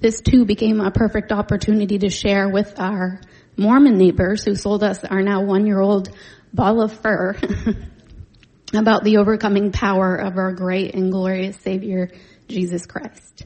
[0.01, 3.21] This too became a perfect opportunity to share with our
[3.57, 6.11] Mormon neighbors who sold us our now one year old
[6.53, 7.37] ball of fur
[8.75, 12.11] about the overcoming power of our great and glorious Savior,
[12.47, 13.45] Jesus Christ.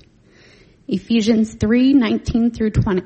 [0.87, 3.03] Ephesians 3, 19 through 20.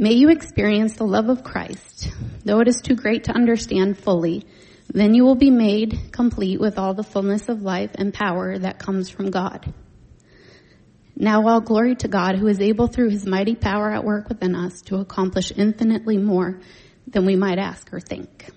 [0.00, 2.12] May you experience the love of Christ,
[2.44, 4.46] though it is too great to understand fully.
[4.86, 8.78] Then you will be made complete with all the fullness of life and power that
[8.78, 9.74] comes from God.
[11.16, 14.54] Now all glory to God who is able through his mighty power at work within
[14.54, 16.60] us to accomplish infinitely more
[17.08, 18.50] than we might ask or think.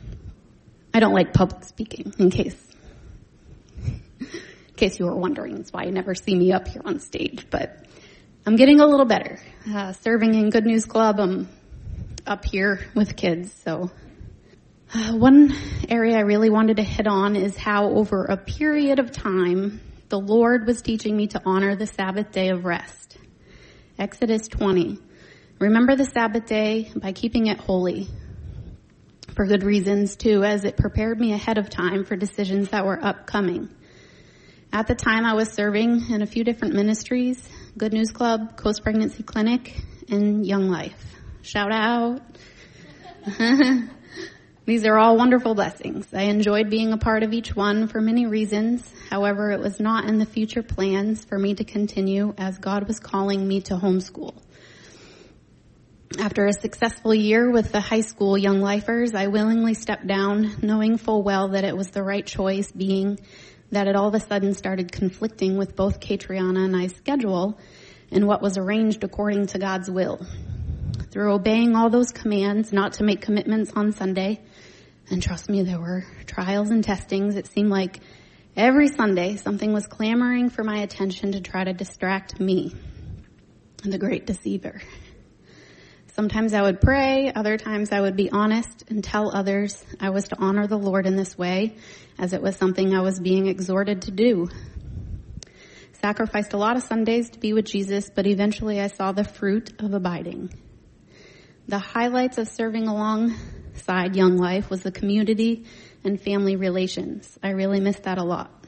[0.93, 2.63] I don't like public speaking, in case,
[3.79, 4.29] in
[4.75, 5.55] case you were wondering.
[5.55, 7.83] That's why you never see me up here on stage, but
[8.45, 9.39] I'm getting a little better.
[9.69, 11.47] Uh, serving in Good News Club, I'm
[12.25, 13.91] up here with kids, so
[14.91, 15.55] uh, one
[15.87, 20.19] area I really wanted to hit on is how over a period of time, the
[20.19, 23.19] Lord was teaching me to honor the Sabbath day of rest.
[23.99, 24.97] Exodus 20.
[25.59, 28.07] Remember the Sabbath day by keeping it holy
[29.35, 32.99] for good reasons too, as it prepared me ahead of time for decisions that were
[32.99, 33.69] upcoming.
[34.73, 38.83] At the time, I was serving in a few different ministries Good News Club, Coast
[38.83, 39.79] Pregnancy Clinic,
[40.09, 41.01] and Young Life.
[41.41, 42.21] Shout out.
[44.65, 46.13] These are all wonderful blessings.
[46.13, 48.83] I enjoyed being a part of each one for many reasons.
[49.09, 52.99] However, it was not in the future plans for me to continue as God was
[52.99, 54.33] calling me to homeschool.
[56.19, 60.97] After a successful year with the high school young lifers, I willingly stepped down, knowing
[60.97, 63.17] full well that it was the right choice, being
[63.71, 67.57] that it all of a sudden started conflicting with both Katriana and I's schedule
[68.11, 70.25] and what was arranged according to God's will.
[71.11, 74.41] Through obeying all those commands not to make commitments on Sunday,
[75.09, 77.99] and trust me, there were trials and testings, it seemed like
[78.55, 82.73] every Sunday something was clamoring for my attention to try to distract me,
[83.83, 84.81] the great deceiver.
[86.15, 90.27] Sometimes I would pray, other times I would be honest and tell others I was
[90.29, 91.75] to honor the Lord in this way,
[92.19, 94.49] as it was something I was being exhorted to do.
[95.93, 99.71] Sacrificed a lot of Sundays to be with Jesus, but eventually I saw the fruit
[99.81, 100.51] of abiding.
[101.69, 105.65] The highlights of serving alongside Young Life was the community
[106.03, 107.39] and family relations.
[107.41, 108.65] I really missed that a lot.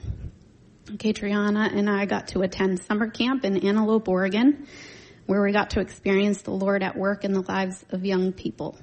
[0.86, 4.68] Katriana and I got to attend summer camp in Antelope, Oregon,
[5.34, 8.78] where we got to experience the Lord at work in the lives of young people.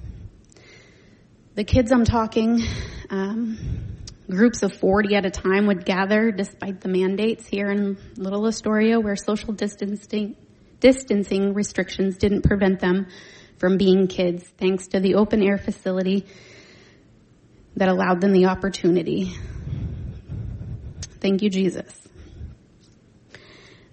[1.55, 2.61] The kids I'm talking,
[3.09, 3.57] um,
[4.29, 8.99] groups of 40 at a time would gather despite the mandates here in Little Astoria
[8.99, 10.35] where social distancing,
[10.81, 13.07] distancing restrictions didn't prevent them
[13.57, 16.25] from being kids thanks to the open air facility
[17.77, 19.31] that allowed them the opportunity.
[21.21, 22.09] Thank you, Jesus.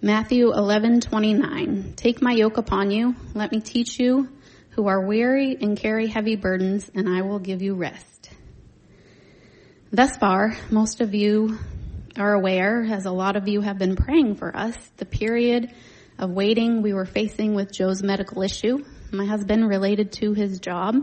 [0.00, 3.16] Matthew 11:29 Take my yoke upon you.
[3.34, 4.28] Let me teach you
[4.70, 8.30] who are weary and carry heavy burdens and I will give you rest.
[9.90, 11.58] Thus far most of you
[12.16, 15.74] are aware as a lot of you have been praying for us the period
[16.16, 18.84] of waiting we were facing with Joe's medical issue.
[19.10, 20.94] My husband related to his job.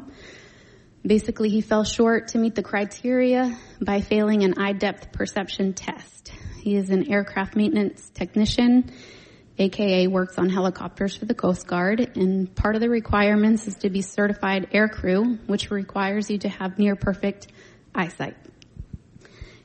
[1.05, 6.31] Basically he fell short to meet the criteria by failing an eye depth perception test
[6.65, 8.89] he is an aircraft maintenance technician,
[9.59, 13.91] aka works on helicopters for the Coast Guard, and part of the requirements is to
[13.91, 17.49] be certified air crew, which requires you to have near perfect
[17.93, 18.35] eyesight.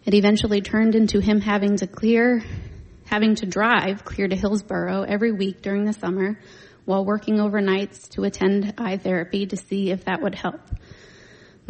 [0.05, 2.43] It eventually turned into him having to clear,
[3.07, 6.39] having to drive clear to Hillsboro every week during the summer
[6.85, 10.61] while working overnights to attend eye therapy to see if that would help.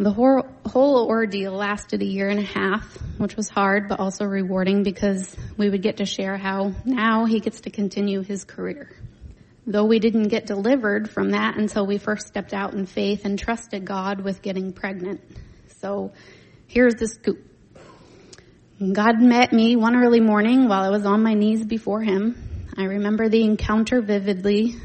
[0.01, 2.83] The whole, ordeal lasted a year and a half,
[3.19, 7.39] which was hard but also rewarding because we would get to share how now he
[7.39, 8.89] gets to continue his career.
[9.67, 13.37] Though we didn't get delivered from that until we first stepped out in faith and
[13.37, 15.21] trusted God with getting pregnant.
[15.81, 16.13] So
[16.65, 17.45] here's the scoop.
[18.79, 22.73] God met me one early morning while I was on my knees before him.
[22.75, 24.77] I remember the encounter vividly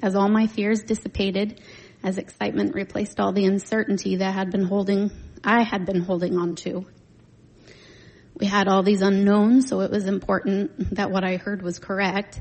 [0.00, 1.60] as all my fears dissipated
[2.02, 5.10] as excitement replaced all the uncertainty that had been holding,
[5.44, 6.86] I had been holding on to.
[8.38, 12.40] We had all these unknowns, so it was important that what I heard was correct,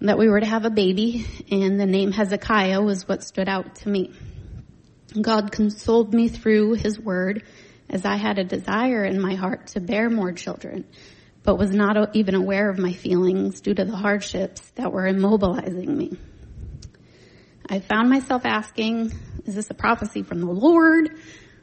[0.00, 3.76] that we were to have a baby, and the name Hezekiah was what stood out
[3.76, 4.12] to me.
[5.18, 7.42] God consoled me through his word
[7.88, 10.84] as I had a desire in my heart to bear more children,
[11.42, 15.88] but was not even aware of my feelings due to the hardships that were immobilizing
[15.88, 16.18] me.
[17.68, 19.12] I found myself asking,
[19.46, 21.10] is this a prophecy from the Lord?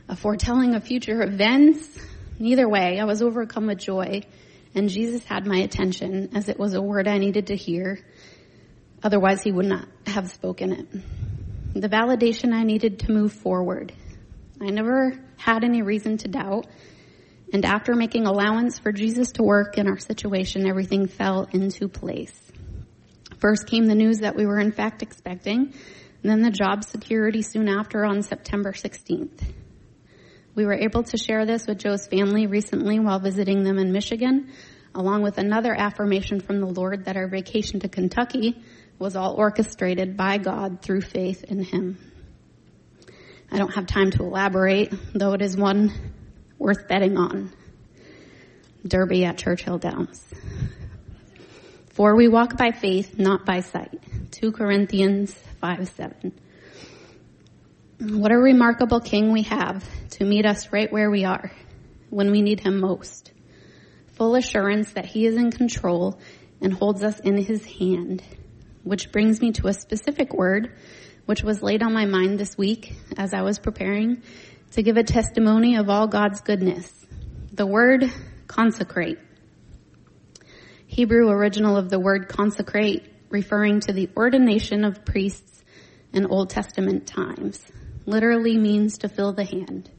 [0.10, 2.00] A foretelling of future events?
[2.40, 4.24] Neither way, I was overcome with joy
[4.74, 8.00] and Jesus had my attention as it was a word I needed to hear.
[9.04, 10.88] Otherwise he would not have spoken it.
[11.74, 13.94] The validation I needed to move forward.
[14.60, 16.68] I never had any reason to doubt.
[17.54, 22.51] And after making allowance for Jesus to work in our situation, everything fell into place.
[23.42, 25.74] First came the news that we were in fact expecting,
[26.22, 29.42] and then the job security soon after on September 16th.
[30.54, 34.52] We were able to share this with Joe's family recently while visiting them in Michigan,
[34.94, 38.62] along with another affirmation from the Lord that our vacation to Kentucky
[39.00, 41.98] was all orchestrated by God through faith in Him.
[43.52, 45.92] I don't have time to elaborate, though it is one
[46.60, 47.52] worth betting on.
[48.86, 50.24] Derby at Churchill Downs.
[52.02, 54.02] For we walk by faith, not by sight.
[54.32, 56.32] 2 Corinthians 5 7.
[58.00, 61.52] What a remarkable King we have to meet us right where we are
[62.10, 63.32] when we need Him most.
[64.14, 66.20] Full assurance that He is in control
[66.60, 68.24] and holds us in His hand.
[68.84, 70.76] Which brings me to a specific word
[71.28, 74.24] which was laid on my mind this week as I was preparing
[74.72, 76.92] to give a testimony of all God's goodness.
[77.54, 78.12] The word
[78.48, 79.20] consecrate.
[80.92, 85.64] Hebrew original of the word consecrate, referring to the ordination of priests
[86.12, 87.66] in Old Testament times,
[88.06, 89.90] literally means to fill the hand,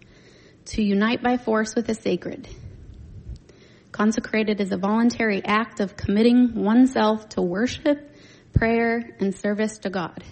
[0.67, 2.47] to unite by force with the sacred.
[3.91, 8.15] Consecrated is a voluntary act of committing oneself to worship,
[8.53, 10.23] prayer, and service to God.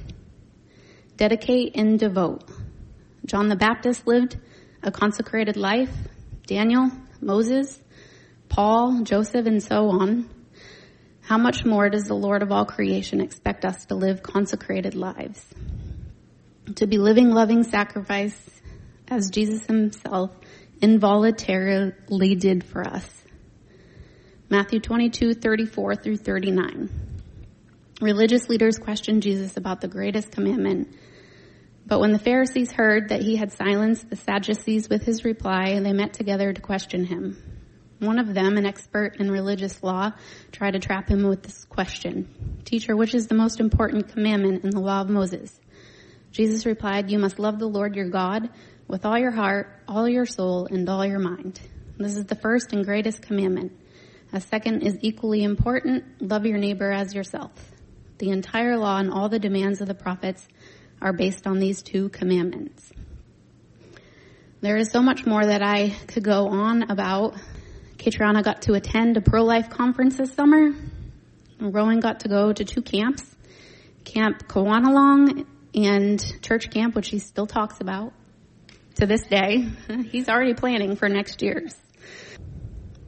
[1.16, 2.44] Dedicate and devote.
[3.25, 4.37] John the Baptist lived
[4.83, 5.96] a consecrated life.
[6.46, 6.90] Daniel,
[7.23, 7.81] Moses,
[8.51, 10.29] Paul, Joseph, and so on
[11.30, 15.46] how much more does the Lord of all creation expect us to live consecrated lives?
[16.74, 18.36] To be living loving sacrifice
[19.06, 20.33] as Jesus himself
[20.83, 23.08] involuntarily did for us.
[24.48, 26.90] Matthew 22, 34 through 39.
[28.00, 30.92] Religious leaders questioned Jesus about the greatest commandment.
[31.87, 35.92] But when the Pharisees heard that he had silenced the Sadducees with his reply, they
[35.92, 37.60] met together to question him.
[38.01, 40.13] One of them, an expert in religious law,
[40.53, 42.61] tried to trap him with this question.
[42.65, 45.61] Teacher, which is the most important commandment in the law of Moses?
[46.33, 48.48] Jesus replied, you must love the Lord your God
[48.88, 51.61] with all your heart, all your soul, and all your mind.
[51.98, 53.73] This is the first and greatest commandment.
[54.33, 57.53] A second is equally important, love your neighbor as yourself.
[58.19, 60.46] The entire law and all the demands of the prophets
[61.03, 62.92] are based on these two commandments.
[64.61, 67.35] There is so much more that I could go on about.
[68.01, 70.71] Katriana got to attend a pro-life conference this summer.
[71.61, 73.23] Rowan got to go to two camps,
[74.05, 75.44] Camp Kawanalong
[75.75, 78.15] and church camp, which he still talks about
[78.94, 79.69] to this day.
[80.11, 81.77] He's already planning for next year's.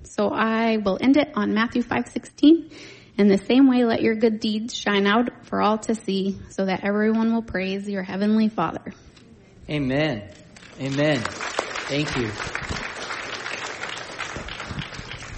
[0.03, 2.71] So I will end it on Matthew 5:16.
[3.17, 6.67] In the same way, let your good deeds shine out for all to see, so
[6.67, 8.93] that everyone will praise your heavenly Father.
[9.71, 10.29] Amen.
[10.79, 11.19] Amen.
[11.89, 12.31] Thank you.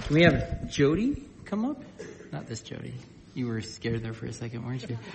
[0.04, 1.82] Can we have Jody come up?
[2.30, 2.92] Not this Jody.
[3.34, 4.98] You were scared there for a second, weren't you?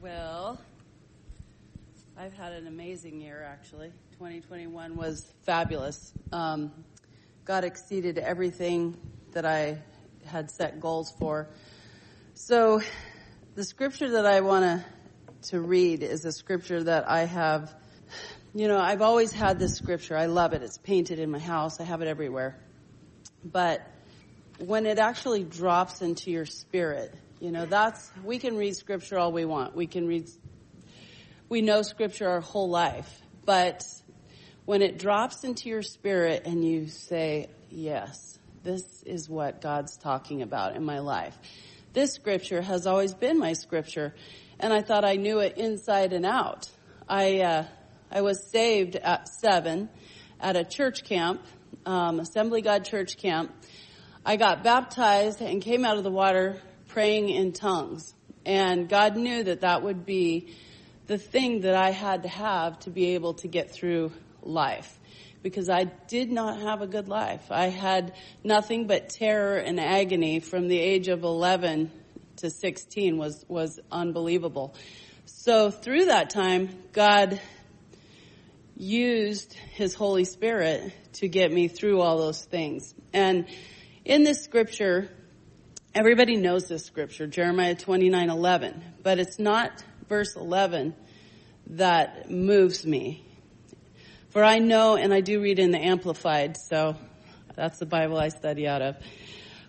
[0.00, 0.60] Well,
[2.16, 3.88] I've had an amazing year actually.
[4.12, 6.12] 2021 was fabulous.
[6.30, 6.72] Um,
[7.44, 8.96] God exceeded everything
[9.32, 9.78] that I
[10.24, 11.48] had set goals for.
[12.34, 12.80] So,
[13.56, 14.84] the scripture that I want to
[15.50, 17.74] to read is a scripture that I have.
[18.58, 20.16] You know, I've always had this scripture.
[20.16, 20.64] I love it.
[20.64, 21.78] It's painted in my house.
[21.78, 22.58] I have it everywhere.
[23.44, 23.88] But
[24.58, 29.30] when it actually drops into your spirit, you know, that's, we can read scripture all
[29.30, 29.76] we want.
[29.76, 30.28] We can read,
[31.48, 33.22] we know scripture our whole life.
[33.44, 33.84] But
[34.64, 40.42] when it drops into your spirit and you say, yes, this is what God's talking
[40.42, 41.38] about in my life.
[41.92, 44.16] This scripture has always been my scripture
[44.58, 46.68] and I thought I knew it inside and out.
[47.08, 47.64] I, uh,
[48.10, 49.90] I was saved at seven
[50.40, 51.42] at a church camp,
[51.84, 53.52] um, Assembly God church camp.
[54.24, 58.14] I got baptized and came out of the water praying in tongues.
[58.46, 60.54] And God knew that that would be
[61.06, 64.98] the thing that I had to have to be able to get through life.
[65.42, 67.50] Because I did not have a good life.
[67.50, 71.90] I had nothing but terror and agony from the age of 11
[72.36, 74.74] to 16 was, was unbelievable.
[75.26, 77.40] So through that time, God
[78.78, 82.94] used His Holy Spirit to get me through all those things.
[83.12, 83.46] And
[84.04, 85.10] in this scripture,
[85.94, 90.94] everybody knows this scripture, Jeremiah 29, 11, but it's not verse 11
[91.70, 93.24] that moves me.
[94.30, 96.96] For I know, and I do read in the Amplified, so
[97.56, 98.96] that's the Bible I study out of.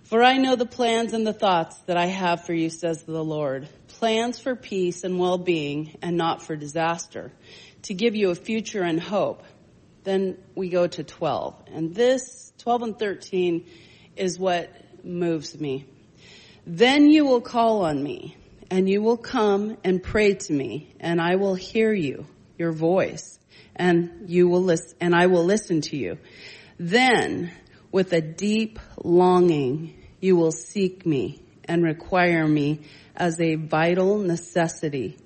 [0.03, 3.23] For I know the plans and the thoughts that I have for you, says the
[3.23, 3.67] Lord.
[3.87, 7.31] Plans for peace and well-being and not for disaster,
[7.83, 9.43] to give you a future and hope.
[10.03, 11.55] Then we go to 12.
[11.73, 13.65] And this, 12 and 13,
[14.15, 14.69] is what
[15.03, 15.85] moves me.
[16.65, 18.37] Then you will call on me
[18.69, 22.27] and you will come and pray to me and I will hear you,
[22.57, 23.39] your voice,
[23.75, 26.17] and you will listen, and I will listen to you.
[26.77, 27.51] Then
[27.91, 32.81] with a deep longing, you will seek me and require me
[33.15, 35.17] as a vital necessity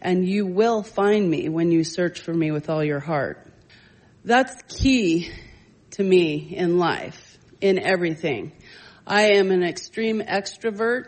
[0.00, 3.46] and you will find me when you search for me with all your heart.
[4.24, 5.30] That's key
[5.92, 8.52] to me in life, in everything.
[9.06, 11.06] I am an extreme extrovert.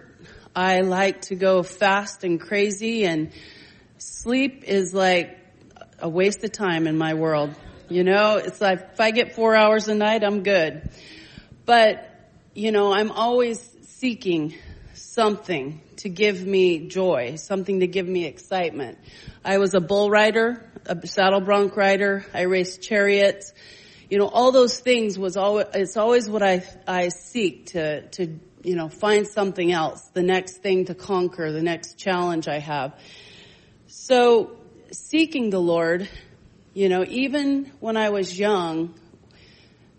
[0.55, 3.31] I like to go fast and crazy and
[3.99, 5.39] sleep is like
[5.99, 7.55] a waste of time in my world.
[7.89, 10.91] You know, it's like if I get four hours a night, I'm good.
[11.65, 12.11] But,
[12.55, 14.55] you know, I'm always seeking
[15.15, 18.99] something to give me joy, something to give me excitement.
[19.45, 22.25] I was a bull rider, a saddle bronc rider.
[22.33, 23.53] I raced chariots
[24.13, 28.39] you know, all those things was always, it's always what I, I seek to, to,
[28.63, 32.93] you know, find something else, the next thing to conquer, the next challenge I have.
[33.87, 34.59] So
[34.91, 36.11] seeking the Lord,
[36.75, 38.93] you know, even when I was young,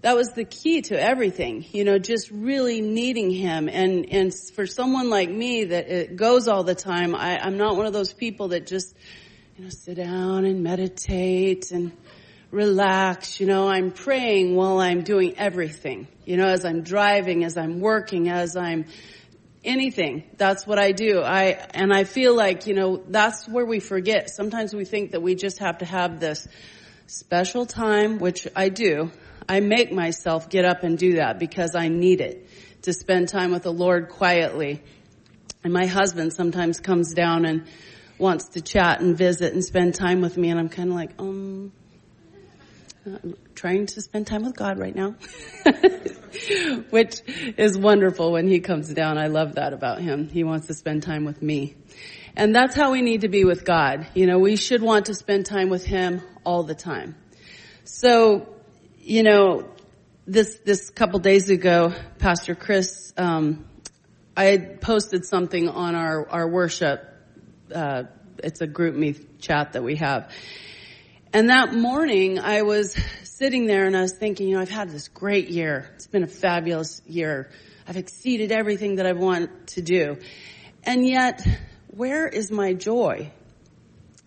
[0.03, 3.67] that was the key to everything, you know, just really needing him.
[3.67, 7.75] And, and for someone like me that it goes all the time, I, I'm not
[7.75, 8.95] one of those people that just,
[9.57, 11.91] you know, sit down and meditate and,
[12.53, 17.57] relax, you know, I'm praying while I'm doing everything, you know, as I'm driving, as
[17.57, 18.85] I'm working, as I'm
[19.63, 20.23] anything.
[20.37, 21.21] That's what I do.
[21.21, 24.29] I, and I feel like, you know, that's where we forget.
[24.29, 26.47] Sometimes we think that we just have to have this
[27.07, 29.09] special time, which I do.
[29.47, 32.47] I make myself get up and do that because I need it
[32.83, 34.81] to spend time with the Lord quietly.
[35.63, 37.65] And my husband sometimes comes down and
[38.17, 41.11] wants to chat and visit and spend time with me and I'm kind of like,
[41.19, 41.71] um,
[43.05, 45.15] I'm trying to spend time with God right now,
[46.89, 47.21] which
[47.57, 49.17] is wonderful when he comes down.
[49.17, 50.29] I love that about him.
[50.29, 51.75] He wants to spend time with me.
[52.35, 54.07] And that's how we need to be with God.
[54.13, 57.15] You know, we should want to spend time with him all the time.
[57.83, 58.47] So,
[59.05, 59.69] you know,
[60.25, 63.65] this, this couple days ago, Pastor Chris, um,
[64.35, 67.01] I posted something on our, our worship,
[67.75, 68.03] uh,
[68.37, 70.31] it's a GroupMe chat that we have.
[71.33, 74.89] And that morning I was sitting there and I was thinking, you know, I've had
[74.89, 75.89] this great year.
[75.95, 77.49] It's been a fabulous year.
[77.85, 80.17] I've exceeded everything that I want to do.
[80.83, 81.45] And yet,
[81.87, 83.31] where is my joy?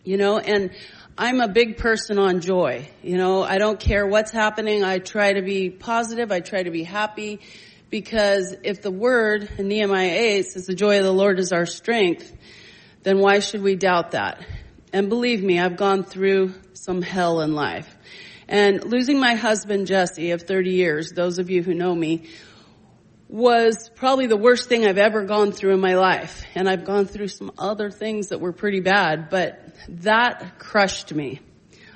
[0.05, 0.71] You know, and
[1.19, 2.91] I'm a big person on joy.
[3.03, 4.85] You know, I don't care what's happening.
[4.85, 6.31] I try to be positive.
[6.31, 7.41] I try to be happy
[7.89, 11.65] because if the word in Nehemiah 8 says the joy of the Lord is our
[11.65, 12.31] strength,
[13.03, 14.45] then why should we doubt that?
[14.93, 17.97] And believe me, I've gone through some hell in life.
[18.47, 22.29] And losing my husband, Jesse, of 30 years, those of you who know me,
[23.37, 26.43] was probably the worst thing I've ever gone through in my life.
[26.55, 31.41] And I've gone through some other things that were pretty bad, but that crushed me,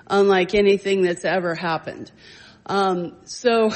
[0.06, 2.12] unlike anything that's ever happened.
[2.66, 3.70] Um, so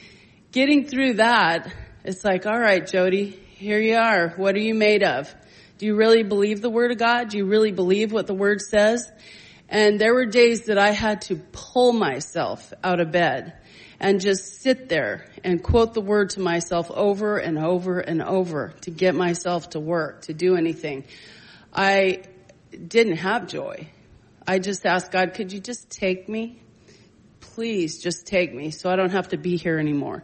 [0.52, 4.28] getting through that, it's like, all right, Jody, here you are.
[4.36, 5.34] What are you made of?
[5.78, 7.30] Do you really believe the word of God?
[7.30, 9.10] Do you really believe what the word says?
[9.68, 13.57] And there were days that I had to pull myself out of bed
[14.00, 18.74] and just sit there and quote the word to myself over and over and over
[18.82, 21.04] to get myself to work, to do anything.
[21.72, 22.22] I
[22.70, 23.88] didn't have joy.
[24.46, 26.62] I just asked God, could you just take me?
[27.40, 30.22] Please just take me so I don't have to be here anymore.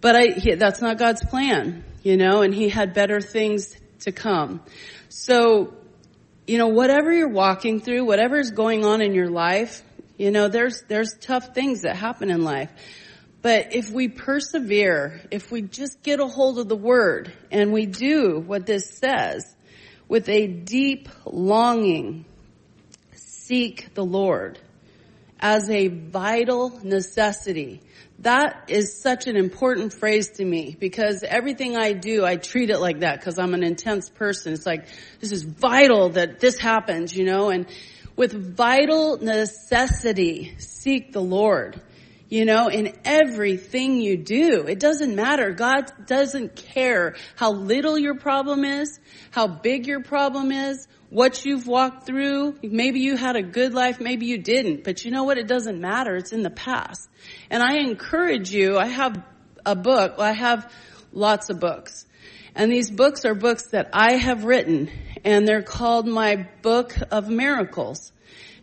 [0.00, 4.12] But I, he, that's not God's plan, you know, and he had better things to
[4.12, 4.62] come.
[5.08, 5.74] So,
[6.46, 9.82] you know, whatever you're walking through, whatever is going on in your life,
[10.16, 12.70] you know, there's, there's tough things that happen in life.
[13.42, 17.86] But if we persevere, if we just get a hold of the word and we
[17.86, 19.44] do what this says
[20.08, 22.24] with a deep longing,
[23.14, 24.58] seek the Lord
[25.38, 27.82] as a vital necessity.
[28.20, 32.78] That is such an important phrase to me because everything I do, I treat it
[32.78, 34.54] like that because I'm an intense person.
[34.54, 34.86] It's like,
[35.20, 37.66] this is vital that this happens, you know, and
[38.16, 41.80] with vital necessity, seek the Lord.
[42.28, 45.52] You know, in everything you do, it doesn't matter.
[45.52, 48.98] God doesn't care how little your problem is,
[49.30, 52.56] how big your problem is, what you've walked through.
[52.62, 55.38] Maybe you had a good life, maybe you didn't, but you know what?
[55.38, 56.16] It doesn't matter.
[56.16, 57.08] It's in the past.
[57.48, 59.22] And I encourage you, I have
[59.64, 60.72] a book, I have
[61.12, 62.06] lots of books.
[62.56, 64.90] And these books are books that I have written
[65.26, 68.12] and they're called my book of miracles.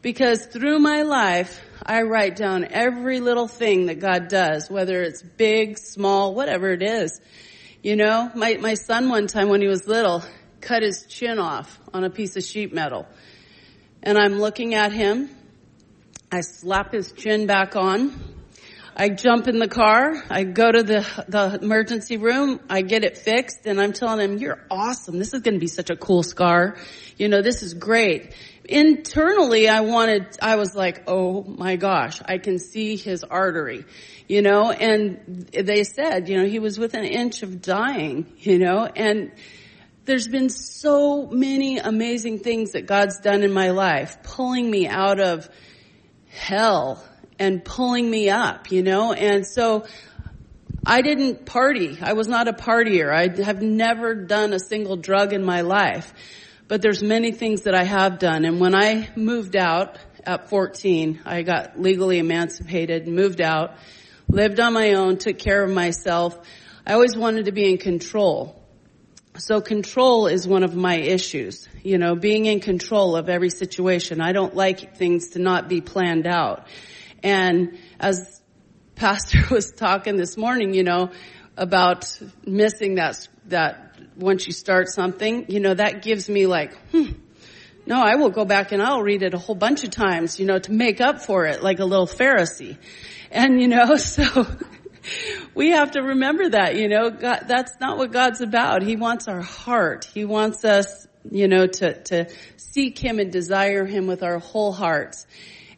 [0.01, 5.21] Because through my life, I write down every little thing that God does, whether it's
[5.21, 7.19] big, small, whatever it is.
[7.81, 10.23] You know, my, my son one time when he was little
[10.61, 13.05] cut his chin off on a piece of sheet metal.
[14.01, 15.29] And I'm looking at him.
[16.31, 18.13] I slap his chin back on.
[18.95, 20.23] I jump in the car.
[20.29, 22.59] I go to the, the emergency room.
[22.69, 25.17] I get it fixed and I'm telling him, you're awesome.
[25.17, 26.77] This is going to be such a cool scar.
[27.17, 28.35] You know, this is great.
[28.65, 33.83] Internally, I wanted, I was like, oh my gosh, I can see his artery,
[34.27, 38.59] you know, and they said, you know, he was within an inch of dying, you
[38.59, 39.31] know, and
[40.05, 45.19] there's been so many amazing things that God's done in my life, pulling me out
[45.19, 45.49] of
[46.29, 47.03] hell
[47.43, 49.11] and pulling me up, you know?
[49.13, 49.85] And so
[50.85, 51.97] I didn't party.
[52.01, 53.13] I was not a partier.
[53.13, 56.13] I have never done a single drug in my life.
[56.67, 58.45] But there's many things that I have done.
[58.45, 63.75] And when I moved out at 14, I got legally emancipated, moved out,
[64.29, 66.39] lived on my own, took care of myself.
[66.87, 68.61] I always wanted to be in control.
[69.37, 71.67] So control is one of my issues.
[71.83, 74.21] You know, being in control of every situation.
[74.21, 76.67] I don't like things to not be planned out.
[77.23, 78.41] And as
[78.95, 81.11] pastor was talking this morning, you know,
[81.55, 87.11] about missing that, that once you start something, you know, that gives me like, hmm,
[87.85, 90.45] no, I will go back and I'll read it a whole bunch of times, you
[90.45, 92.77] know, to make up for it like a little Pharisee.
[93.29, 94.45] And you know, so
[95.53, 98.83] we have to remember that, you know, God, that's not what God's about.
[98.83, 100.05] He wants our heart.
[100.13, 104.71] He wants us, you know, to, to seek Him and desire Him with our whole
[104.71, 105.27] hearts.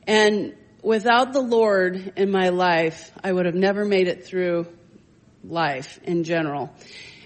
[0.05, 0.55] And
[0.85, 4.67] without the Lord in my life, I would have never made it through
[5.43, 6.71] life in general.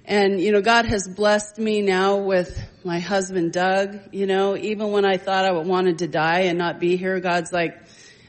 [0.06, 4.00] And, you know, God has blessed me now with my husband, Doug.
[4.14, 7.52] You know, even when I thought I wanted to die and not be here, God's
[7.52, 7.78] like,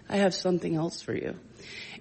[0.09, 1.37] I have something else for you.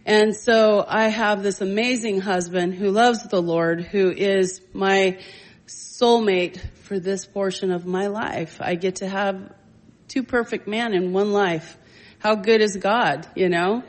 [0.05, 5.19] And so I have this amazing husband who loves the Lord, who is my
[5.67, 8.59] soulmate for this portion of my life.
[8.59, 9.53] I get to have
[10.07, 11.77] two perfect men in one life
[12.19, 13.83] how good is God, you know?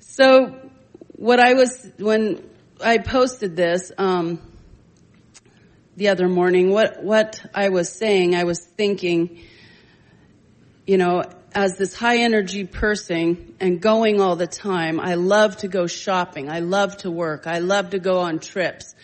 [0.00, 0.56] So
[1.12, 2.48] what I was, when
[2.82, 4.40] I posted this, um,
[5.96, 6.70] the other morning.
[6.70, 9.42] What, what I was saying, I was thinking,
[10.86, 15.68] you know, as this high energy person and going all the time, I love to
[15.68, 16.50] go shopping.
[16.50, 17.46] I love to work.
[17.46, 18.94] I love to go on trips.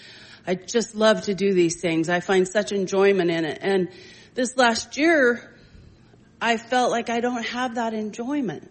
[0.47, 2.11] I just love to do these things.
[2.11, 3.59] I find such enjoyment in it.
[3.63, 3.89] And
[4.35, 5.52] this last year,
[6.43, 8.69] I felt like I don't have that enjoyment.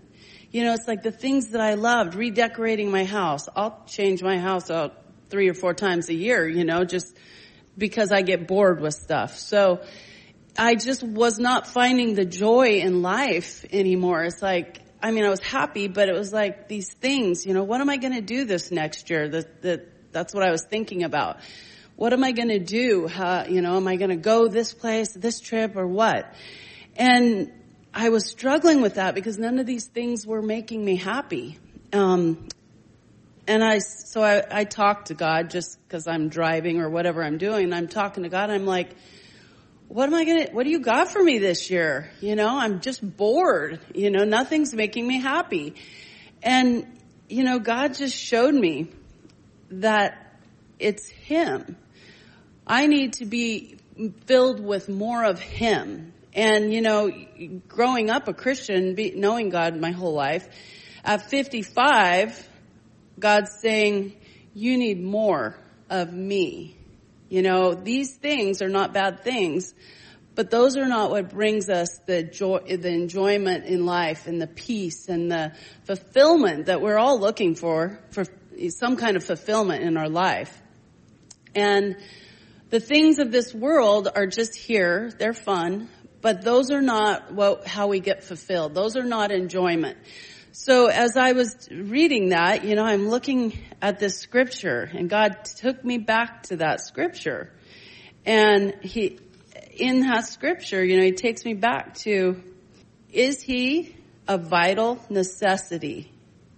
[0.51, 3.47] You know, it's like the things that I loved, redecorating my house.
[3.55, 4.93] I'll change my house out
[5.29, 7.15] three or four times a year, you know, just
[7.77, 9.37] because I get bored with stuff.
[9.37, 9.83] So
[10.57, 14.25] I just was not finding the joy in life anymore.
[14.25, 17.63] It's like, I mean, I was happy, but it was like these things, you know,
[17.63, 19.29] what am I going to do this next year?
[19.29, 21.37] That, that, that's what I was thinking about.
[21.95, 23.07] What am I going to do?
[23.07, 26.33] How, you know, am I going to go this place, this trip or what?
[26.97, 27.53] And
[27.93, 31.57] I was struggling with that because none of these things were making me happy.
[31.91, 32.47] Um,
[33.47, 37.37] and I, so I, I talked to God just because I'm driving or whatever I'm
[37.37, 37.65] doing.
[37.65, 38.49] And I'm talking to God.
[38.49, 38.95] I'm like,
[39.89, 42.09] what am I gonna, what do you got for me this year?
[42.21, 43.81] You know, I'm just bored.
[43.93, 45.75] You know, nothing's making me happy.
[46.41, 46.87] And,
[47.27, 48.87] you know, God just showed me
[49.69, 50.37] that
[50.79, 51.75] it's Him.
[52.65, 53.77] I need to be
[54.25, 56.13] filled with more of Him.
[56.33, 57.11] And, you know,
[57.67, 60.47] growing up a Christian, be, knowing God my whole life,
[61.03, 62.47] at 55,
[63.19, 64.15] God's saying,
[64.53, 65.55] you need more
[65.89, 66.77] of me.
[67.29, 69.73] You know, these things are not bad things,
[70.35, 74.47] but those are not what brings us the joy, the enjoyment in life and the
[74.47, 75.53] peace and the
[75.83, 78.25] fulfillment that we're all looking for, for
[78.69, 80.61] some kind of fulfillment in our life.
[81.55, 81.97] And
[82.69, 85.11] the things of this world are just here.
[85.17, 85.89] They're fun,
[86.21, 88.73] but those are not what, how we get fulfilled.
[88.73, 89.97] Those are not enjoyment.
[90.53, 95.45] So as I was reading that, you know, I'm looking at this scripture and God
[95.45, 97.51] took me back to that scripture.
[98.25, 99.19] And he,
[99.77, 102.43] in that scripture, you know, he takes me back to,
[103.11, 103.95] is he
[104.27, 106.11] a vital necessity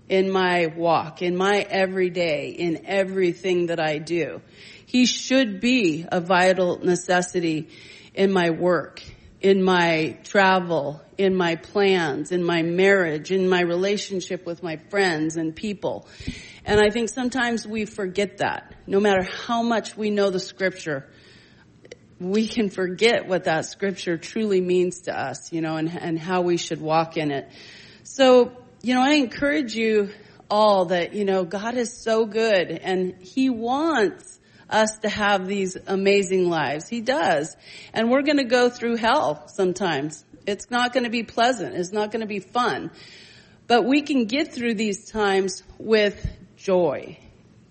[0.10, 4.42] in my walk, in my everyday, in everything that I do?
[4.88, 7.70] He should be a vital necessity
[8.14, 9.02] in my work,
[9.44, 15.36] in my travel, in my plans, in my marriage, in my relationship with my friends
[15.36, 16.08] and people.
[16.66, 18.74] And I think sometimes we forget that.
[18.88, 21.10] No matter how much we know the scripture,
[22.22, 26.42] we can forget what that scripture truly means to us, you know, and, and how
[26.42, 27.50] we should walk in it.
[28.04, 30.12] So, you know, I encourage you
[30.50, 34.40] all that, you know, God is so good and He wants
[34.70, 36.88] us to have these amazing lives.
[36.88, 37.56] He does.
[37.94, 40.24] And we're going to go through hell sometimes.
[40.46, 41.76] It's not going to be pleasant.
[41.76, 42.92] It's not going to be fun.
[43.68, 47.18] But we can get through these times with joy.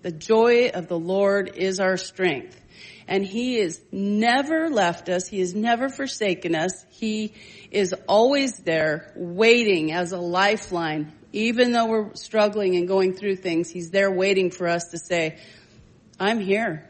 [0.01, 2.59] The joy of the Lord is our strength.
[3.07, 5.27] And He has never left us.
[5.27, 6.85] He has never forsaken us.
[6.89, 7.33] He
[7.69, 11.11] is always there waiting as a lifeline.
[11.31, 15.37] Even though we're struggling and going through things, He's there waiting for us to say,
[16.23, 16.87] I'm here.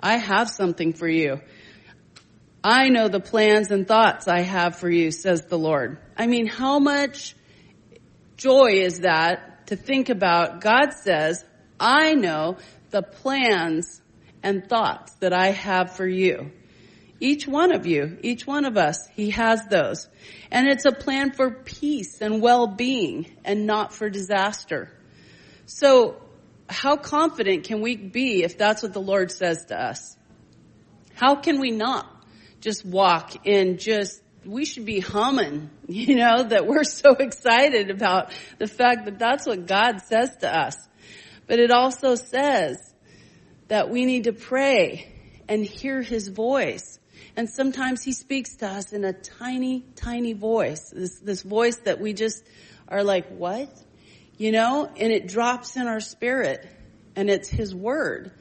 [0.00, 1.40] I have something for you.
[2.64, 5.98] I know the plans and thoughts I have for you, says the Lord.
[6.16, 7.36] I mean, how much
[8.36, 10.62] joy is that to think about?
[10.62, 11.44] God says,
[11.78, 12.56] I know
[12.90, 14.02] the plans
[14.42, 16.50] and thoughts that I have for you.
[17.20, 20.08] Each one of you, each one of us, He has those.
[20.50, 24.90] And it's a plan for peace and well-being and not for disaster.
[25.66, 26.20] So
[26.68, 30.16] how confident can we be if that's what the Lord says to us?
[31.14, 32.06] How can we not
[32.60, 38.32] just walk in just, we should be humming, you know, that we're so excited about
[38.58, 40.76] the fact that that's what God says to us.
[41.46, 42.76] But it also says
[43.68, 45.12] that we need to pray
[45.48, 46.98] and hear His voice.
[47.36, 50.90] And sometimes He speaks to us in a tiny, tiny voice.
[50.90, 52.42] This, this voice that we just
[52.88, 53.68] are like, what?
[54.36, 56.66] You know, and it drops in our spirit
[57.14, 58.32] and it's his word.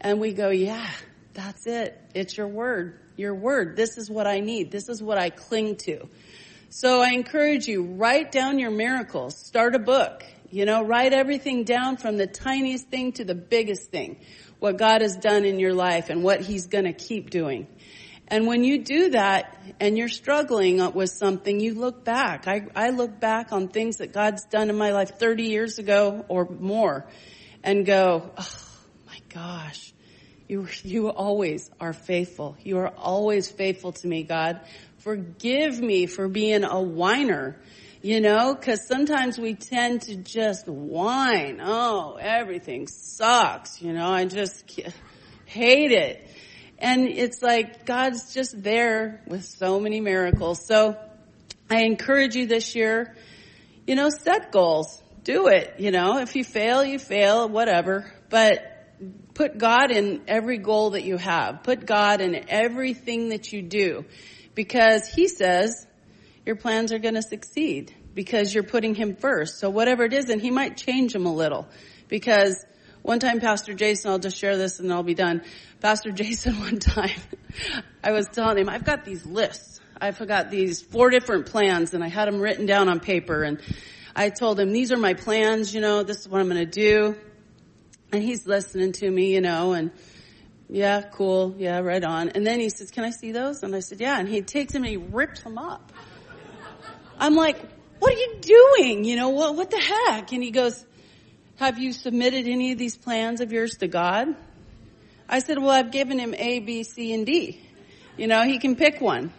[0.00, 0.90] And we go, yeah,
[1.34, 2.00] that's it.
[2.14, 2.98] It's your word.
[3.16, 3.76] Your word.
[3.76, 4.70] This is what I need.
[4.70, 6.08] This is what I cling to.
[6.70, 9.36] So I encourage you, write down your miracles.
[9.36, 10.24] Start a book.
[10.50, 14.20] You know, write everything down from the tiniest thing to the biggest thing.
[14.58, 17.66] What God has done in your life and what he's going to keep doing.
[18.30, 22.46] And when you do that and you're struggling with something, you look back.
[22.46, 26.24] I, I look back on things that God's done in my life 30 years ago
[26.28, 27.06] or more
[27.64, 28.68] and go, oh
[29.08, 29.92] my gosh,
[30.46, 32.56] you, you always are faithful.
[32.62, 34.60] You are always faithful to me, God.
[34.98, 37.56] Forgive me for being a whiner,
[38.00, 41.60] you know, cause sometimes we tend to just whine.
[41.60, 44.80] Oh, everything sucks, you know, I just
[45.46, 46.29] hate it.
[46.80, 50.66] And it's like God's just there with so many miracles.
[50.66, 50.96] So
[51.68, 53.14] I encourage you this year,
[53.86, 55.02] you know, set goals.
[55.22, 55.74] Do it.
[55.78, 58.10] You know, if you fail, you fail, whatever.
[58.30, 58.64] But
[59.34, 61.62] put God in every goal that you have.
[61.62, 64.06] Put God in everything that you do.
[64.54, 65.86] Because He says
[66.46, 69.58] your plans are going to succeed because you're putting Him first.
[69.58, 71.68] So whatever it is, and He might change them a little.
[72.08, 72.64] Because
[73.02, 75.42] one time Pastor Jason, I'll just share this and I'll be done.
[75.80, 77.20] Pastor Jason one time,
[78.04, 79.80] I was telling him, I've got these lists.
[80.00, 83.60] I forgot these four different plans and I had them written down on paper and
[84.16, 86.66] I told him, these are my plans, you know, this is what I'm going to
[86.66, 87.16] do.
[88.12, 89.92] And he's listening to me, you know, and
[90.68, 91.54] yeah, cool.
[91.58, 92.30] Yeah, right on.
[92.30, 93.62] And then he says, can I see those?
[93.62, 94.18] And I said, yeah.
[94.18, 95.92] And he takes them and he rips them up.
[97.18, 97.56] I'm like,
[97.98, 99.04] what are you doing?
[99.04, 100.32] You know, what, what the heck?
[100.32, 100.84] And he goes,
[101.60, 104.34] have you submitted any of these plans of yours to God?
[105.28, 107.60] I said, well, I've given him A, B, C, and D.
[108.16, 109.30] You know, he can pick one.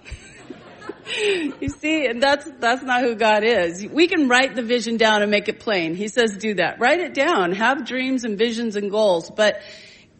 [1.60, 3.84] you see, and that's, that's not who God is.
[3.88, 5.96] We can write the vision down and make it plain.
[5.96, 6.80] He says do that.
[6.80, 7.54] Write it down.
[7.54, 9.60] Have dreams and visions and goals, but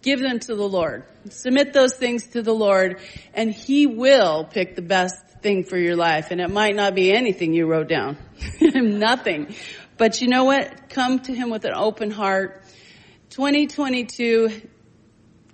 [0.02, 1.06] give them to the Lord.
[1.30, 3.00] Submit those things to the Lord
[3.36, 6.32] and He will pick the best thing for your life.
[6.32, 8.18] And it might not be anything you wrote down.
[8.60, 9.54] Nothing.
[10.02, 10.90] But you know what?
[10.90, 12.64] Come to Him with an open heart.
[13.30, 14.50] 2022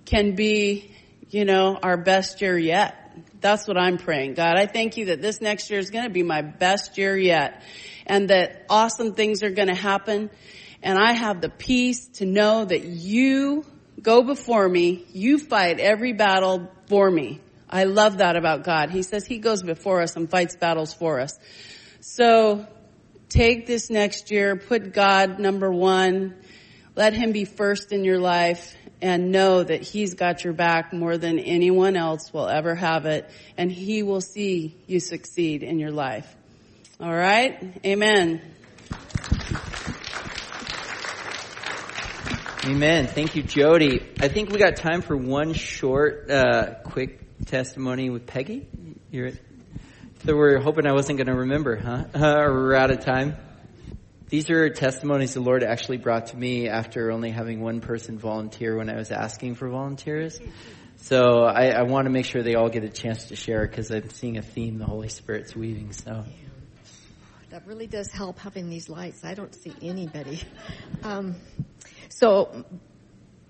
[0.06, 0.90] can be,
[1.28, 2.96] you know, our best year yet.
[3.42, 4.32] That's what I'm praying.
[4.32, 7.14] God, I thank you that this next year is going to be my best year
[7.14, 7.62] yet
[8.06, 10.30] and that awesome things are going to happen.
[10.82, 13.66] And I have the peace to know that you
[14.00, 15.04] go before me.
[15.12, 17.42] You fight every battle for me.
[17.68, 18.88] I love that about God.
[18.88, 21.38] He says he goes before us and fights battles for us.
[22.00, 22.66] So
[23.28, 26.34] take this next year, put God number one,
[26.96, 31.16] let him be first in your life and know that he's got your back more
[31.16, 35.92] than anyone else will ever have it and he will see you succeed in your
[35.92, 36.34] life.
[37.00, 37.80] All right?
[37.84, 38.42] Amen.
[42.64, 43.06] Amen.
[43.06, 44.00] Thank you, Jody.
[44.20, 48.66] I think we got time for one short, uh, quick testimony with Peggy.
[49.10, 49.30] You're,
[50.28, 52.04] so we're hoping I wasn't going to remember, huh?
[52.14, 53.34] we're out of time.
[54.28, 58.76] These are testimonies the Lord actually brought to me after only having one person volunteer
[58.76, 60.38] when I was asking for volunteers.
[60.96, 63.90] So I, I want to make sure they all get a chance to share because
[63.90, 65.92] I'm seeing a theme the Holy Spirit's weaving.
[65.92, 66.26] So
[67.48, 69.24] that really does help having these lights.
[69.24, 70.42] I don't see anybody.
[71.04, 71.36] Um,
[72.10, 72.66] so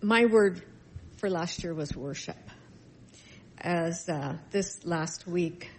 [0.01, 0.63] my word
[1.17, 2.37] for last year was worship.
[3.61, 5.73] As uh, this last week,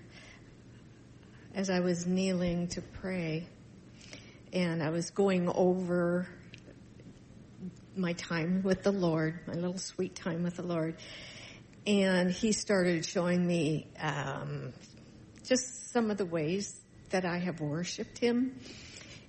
[1.55, 3.47] as I was kneeling to pray,
[4.53, 6.27] and I was going over
[7.95, 10.95] my time with the Lord, my little sweet time with the Lord,
[11.87, 14.73] and He started showing me um,
[15.43, 16.79] just some of the ways
[17.09, 18.59] that I have worshipped Him,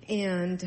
[0.08, 0.62] and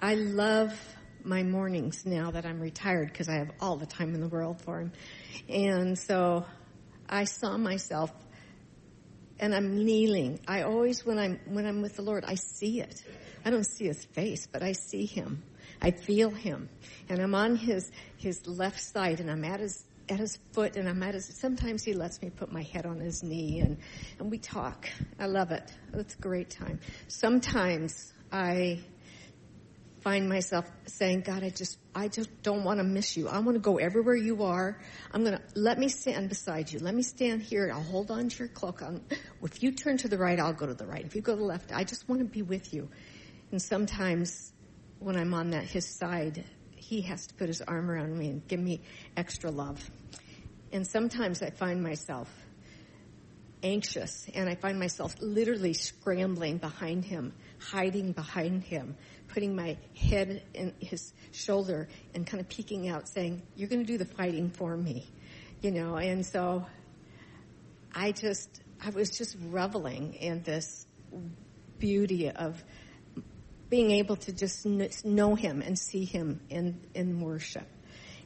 [0.00, 0.78] I love
[1.24, 4.62] my mornings now that I'm retired because I have all the time in the world
[4.62, 4.92] for Him,
[5.48, 6.46] and so
[7.08, 8.10] I saw myself
[9.42, 10.38] and I'm kneeling.
[10.46, 13.02] I always, when I'm, when I'm with the Lord, I see it.
[13.44, 15.42] I don't see his face, but I see him.
[15.82, 16.68] I feel him.
[17.08, 20.88] And I'm on his, his left side and I'm at his, at his foot and
[20.88, 23.78] I'm at his, sometimes he lets me put my head on his knee and,
[24.20, 24.88] and we talk.
[25.18, 25.68] I love it.
[25.92, 26.78] It's a great time.
[27.08, 28.78] Sometimes I
[30.02, 33.28] find myself saying, God, I just, I just don't want to miss you.
[33.28, 34.80] I want to go everywhere you are.
[35.12, 36.80] I'm going to, let me stand beside you.
[36.80, 37.70] Let me stand here.
[37.72, 38.82] I'll hold on to your cloak.
[38.82, 39.00] I'll,
[39.42, 41.04] if you turn to the right, I'll go to the right.
[41.04, 42.88] If you go to the left, I just want to be with you.
[43.50, 44.52] And sometimes
[44.98, 46.44] when I'm on that, his side,
[46.74, 48.80] he has to put his arm around me and give me
[49.16, 49.88] extra love.
[50.72, 52.28] And sometimes I find myself
[53.62, 58.96] anxious and I find myself literally scrambling behind him, hiding behind him,
[59.32, 63.86] putting my head in his shoulder and kind of peeking out saying, you're going to
[63.86, 65.10] do the fighting for me,
[65.62, 66.66] you know, and so
[67.94, 70.86] I just, I was just reveling in this
[71.78, 72.62] beauty of
[73.70, 77.66] being able to just know him and see him in, in worship.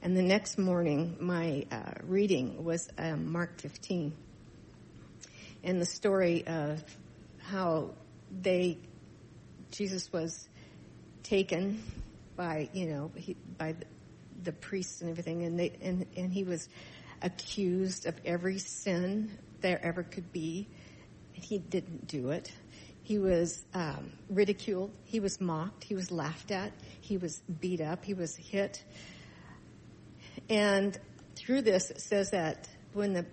[0.03, 4.13] And the next morning, my uh, reading was um, Mark 15.
[5.63, 6.83] And the story of
[7.39, 7.93] how
[8.31, 8.79] they,
[9.71, 10.49] Jesus was
[11.27, 11.83] taken
[12.37, 13.87] by you know he, by the,
[14.45, 16.69] the priests and everything, and they and and he was
[17.23, 20.69] accused of every sin there ever could be.
[21.33, 22.53] He didn't do it.
[23.03, 24.91] He was um, ridiculed.
[25.05, 25.85] He was mocked.
[25.85, 26.73] He was laughed at.
[27.01, 28.05] He was beat up.
[28.05, 28.83] He was hit.
[30.49, 30.99] And
[31.37, 33.25] through this, it says that when the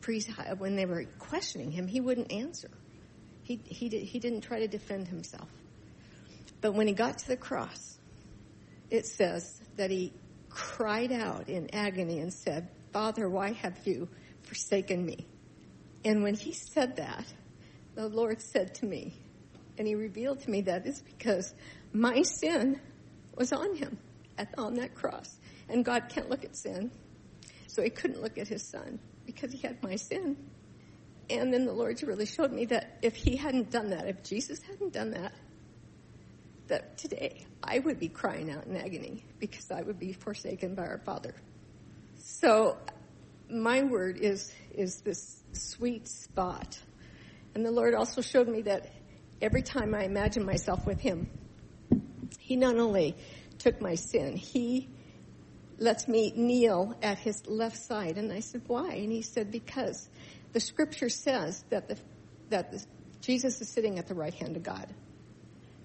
[0.00, 2.70] priest, when they were questioning him, he wouldn't answer.
[3.42, 5.48] He, he, did, he didn't try to defend himself.
[6.60, 7.98] But when he got to the cross,
[8.90, 10.12] it says that he
[10.48, 14.08] cried out in agony and said, Father, why have you
[14.42, 15.26] forsaken me?
[16.04, 17.24] And when he said that,
[17.94, 19.14] the Lord said to me,
[19.78, 21.54] and he revealed to me that is because
[21.92, 22.80] my sin
[23.36, 23.98] was on him
[24.38, 25.38] at, on that cross.
[25.68, 26.90] And God can't look at sin.
[27.66, 30.36] So he couldn't look at his son because he had my sin.
[31.28, 34.62] And then the Lord really showed me that if he hadn't done that, if Jesus
[34.62, 35.32] hadn't done that,
[36.68, 40.86] that today I would be crying out in agony because I would be forsaken by
[40.86, 41.34] our Father.
[42.16, 42.76] So
[43.48, 46.78] my word is, is this sweet spot.
[47.54, 48.92] And the Lord also showed me that
[49.40, 51.30] every time I imagine myself with Him,
[52.38, 53.16] He not only
[53.58, 54.88] took my sin, He
[55.78, 58.18] lets me kneel at His left side.
[58.18, 58.94] And I said, why?
[58.94, 60.08] And He said, because
[60.52, 61.96] the scripture says that the,
[62.50, 62.84] that the,
[63.20, 64.88] Jesus is sitting at the right hand of God.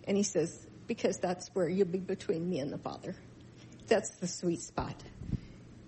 [0.05, 3.15] And He says, because that's where you'll be between me and the Father.
[3.87, 5.01] That's the sweet spot.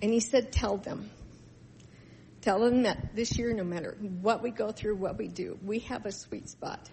[0.02, 1.10] And He said, tell them.
[2.40, 5.80] Tell them that this year, no matter what we go through, what we do, we
[5.80, 6.90] have a sweet spot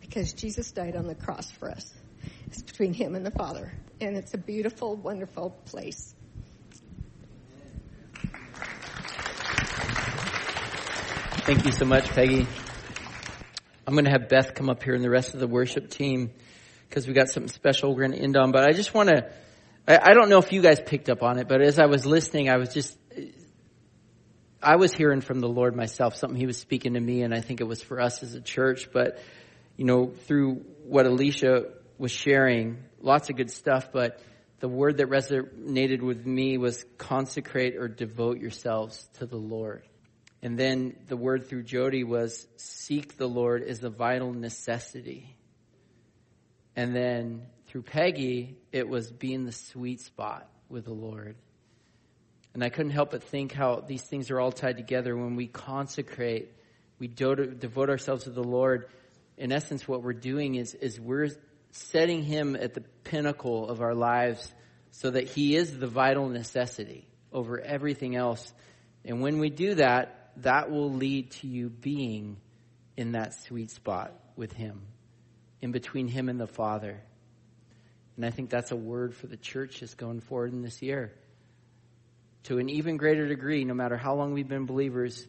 [0.00, 1.92] because Jesus died on the cross for us.
[2.46, 3.70] It's between Him and the Father.
[4.00, 6.14] And it's a beautiful, wonderful place.
[11.44, 12.46] Thank you so much, Peggy.
[13.86, 16.30] I'm going to have Beth come up here and the rest of the worship team
[16.92, 18.52] because we got something special we're going to end on.
[18.52, 19.32] But I just want to,
[19.88, 22.04] I, I don't know if you guys picked up on it, but as I was
[22.04, 22.98] listening, I was just,
[24.62, 27.40] I was hearing from the Lord myself, something He was speaking to me, and I
[27.40, 28.90] think it was for us as a church.
[28.92, 29.18] But,
[29.78, 34.20] you know, through what Alicia was sharing, lots of good stuff, but
[34.60, 39.82] the word that resonated with me was consecrate or devote yourselves to the Lord.
[40.42, 45.36] And then the word through Jody was seek the Lord is a vital necessity.
[46.76, 51.36] And then through Peggy, it was being the sweet spot with the Lord.
[52.54, 55.46] And I couldn't help but think how these things are all tied together when we
[55.46, 56.50] consecrate,
[56.98, 58.88] we devote ourselves to the Lord.
[59.38, 61.30] In essence, what we're doing is, is we're
[61.70, 64.52] setting Him at the pinnacle of our lives
[64.90, 68.52] so that He is the vital necessity over everything else.
[69.04, 72.36] And when we do that, that will lead to you being
[72.96, 74.82] in that sweet spot with Him,
[75.62, 77.00] in between Him and the Father.
[78.16, 81.12] And I think that's a word for the church just going forward in this year.
[82.44, 85.26] To an even greater degree, no matter how long we've been believers,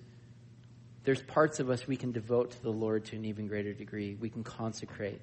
[1.03, 4.17] there's parts of us we can devote to the Lord to an even greater degree.
[4.19, 5.21] We can consecrate.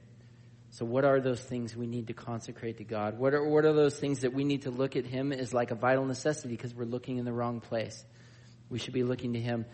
[0.73, 3.19] So, what are those things we need to consecrate to God?
[3.19, 5.73] What are, what are those things that we need to look at Him as like
[5.73, 8.05] a vital necessity because we're looking in the wrong place?
[8.69, 9.67] We should be looking to Him.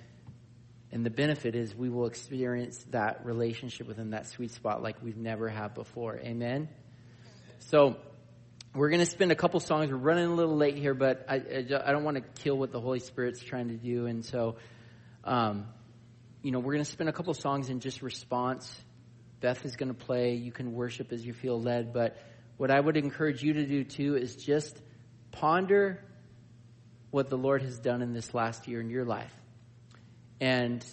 [0.92, 5.16] And the benefit is we will experience that relationship within that sweet spot like we've
[5.16, 6.16] never had before.
[6.18, 6.68] Amen?
[7.58, 7.96] So,
[8.76, 9.90] we're going to spend a couple songs.
[9.90, 12.80] We're running a little late here, but I, I don't want to kill what the
[12.80, 14.04] Holy Spirit's trying to do.
[14.04, 14.56] And so,
[15.24, 15.66] um,
[16.42, 18.70] you know, we're going to spend a couple songs in just response.
[19.40, 20.34] Beth is going to play.
[20.34, 21.94] You can worship as you feel led.
[21.94, 22.18] But
[22.58, 24.78] what I would encourage you to do too is just
[25.32, 26.04] ponder
[27.10, 29.32] what the Lord has done in this last year in your life.
[30.40, 30.84] And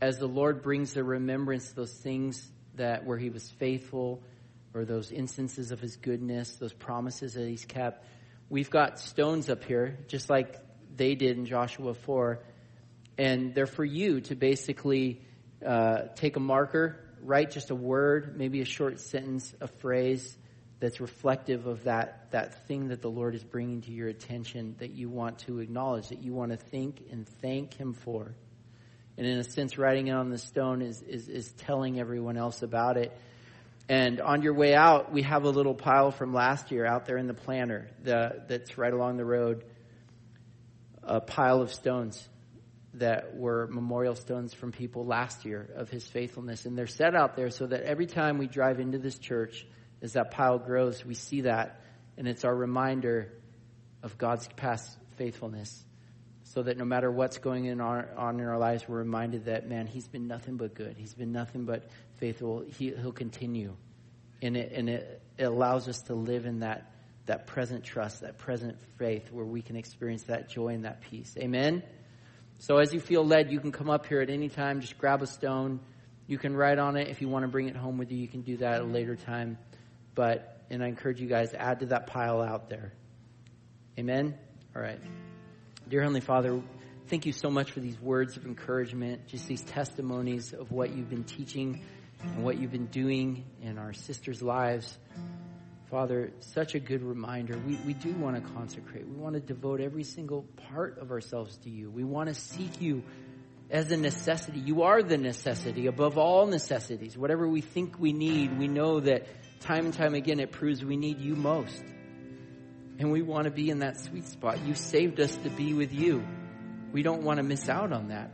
[0.00, 4.22] as the Lord brings the remembrance those things that where he was faithful
[4.72, 8.04] or those instances of his goodness, those promises that he's kept,
[8.48, 10.56] we've got stones up here, just like
[10.96, 12.40] they did in Joshua 4.
[13.16, 15.22] And they're for you to basically
[15.64, 20.36] uh, take a marker, write just a word, maybe a short sentence, a phrase,
[20.80, 24.90] that's reflective of that, that thing that the Lord is bringing to your attention that
[24.90, 28.34] you want to acknowledge, that you want to think and thank Him for.
[29.16, 32.62] And in a sense, writing it on the stone is, is, is telling everyone else
[32.62, 33.16] about it.
[33.88, 37.18] And on your way out, we have a little pile from last year out there
[37.18, 39.64] in the planter the, that's right along the road.
[41.02, 42.28] A pile of stones
[42.94, 46.64] that were memorial stones from people last year of his faithfulness.
[46.64, 49.66] And they're set out there so that every time we drive into this church,
[50.00, 51.80] as that pile grows, we see that,
[52.16, 53.32] and it's our reminder
[54.02, 55.84] of God's past faithfulness.
[56.54, 59.68] So that no matter what's going in our, on in our lives, we're reminded that,
[59.68, 60.94] man, He's been nothing but good.
[60.96, 62.64] He's been nothing but faithful.
[62.78, 63.74] He, will continue.
[64.40, 66.92] And, it, and it, it allows us to live in that,
[67.26, 71.34] that present trust, that present faith, where we can experience that joy and that peace.
[71.38, 71.82] Amen?
[72.58, 75.22] So as you feel led, you can come up here at any time, just grab
[75.22, 75.80] a stone.
[76.28, 77.08] You can write on it.
[77.08, 78.84] If you want to bring it home with you, you can do that at a
[78.84, 79.58] later time.
[80.14, 82.92] But, and I encourage you guys, to add to that pile out there.
[83.98, 84.38] Amen?
[84.76, 85.00] All right.
[85.86, 86.62] Dear Heavenly Father,
[87.08, 91.10] thank you so much for these words of encouragement, just these testimonies of what you've
[91.10, 91.82] been teaching
[92.22, 94.98] and what you've been doing in our sisters' lives.
[95.90, 97.58] Father, such a good reminder.
[97.58, 99.06] We, we do want to consecrate.
[99.06, 101.90] We want to devote every single part of ourselves to you.
[101.90, 103.02] We want to seek you
[103.70, 104.60] as a necessity.
[104.60, 107.18] You are the necessity above all necessities.
[107.18, 109.26] Whatever we think we need, we know that
[109.60, 111.84] time and time again it proves we need you most.
[112.98, 114.64] And we want to be in that sweet spot.
[114.64, 116.24] You saved us to be with you.
[116.92, 118.30] We don't want to miss out on that.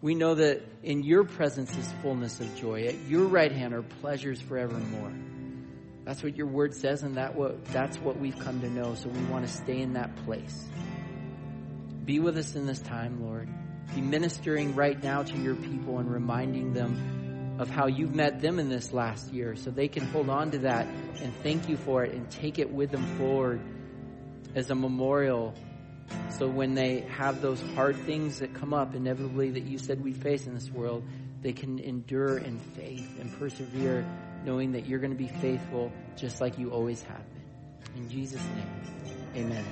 [0.00, 2.84] We know that in your presence is fullness of joy.
[2.84, 5.12] At your right hand are pleasures forevermore.
[6.04, 8.94] That's what your word says, and that what, that's what we've come to know.
[8.94, 10.68] So we want to stay in that place.
[12.04, 13.48] Be with us in this time, Lord.
[13.94, 18.58] Be ministering right now to your people and reminding them of how you've met them
[18.58, 20.86] in this last year so they can hold on to that
[21.20, 23.60] and thank you for it and take it with them forward
[24.54, 25.54] as a memorial.
[26.38, 30.12] So when they have those hard things that come up inevitably that you said we
[30.12, 31.04] face in this world,
[31.42, 34.04] they can endure in faith and persevere
[34.44, 38.02] knowing that you're going to be faithful just like you always have been.
[38.02, 39.64] In Jesus' name, amen.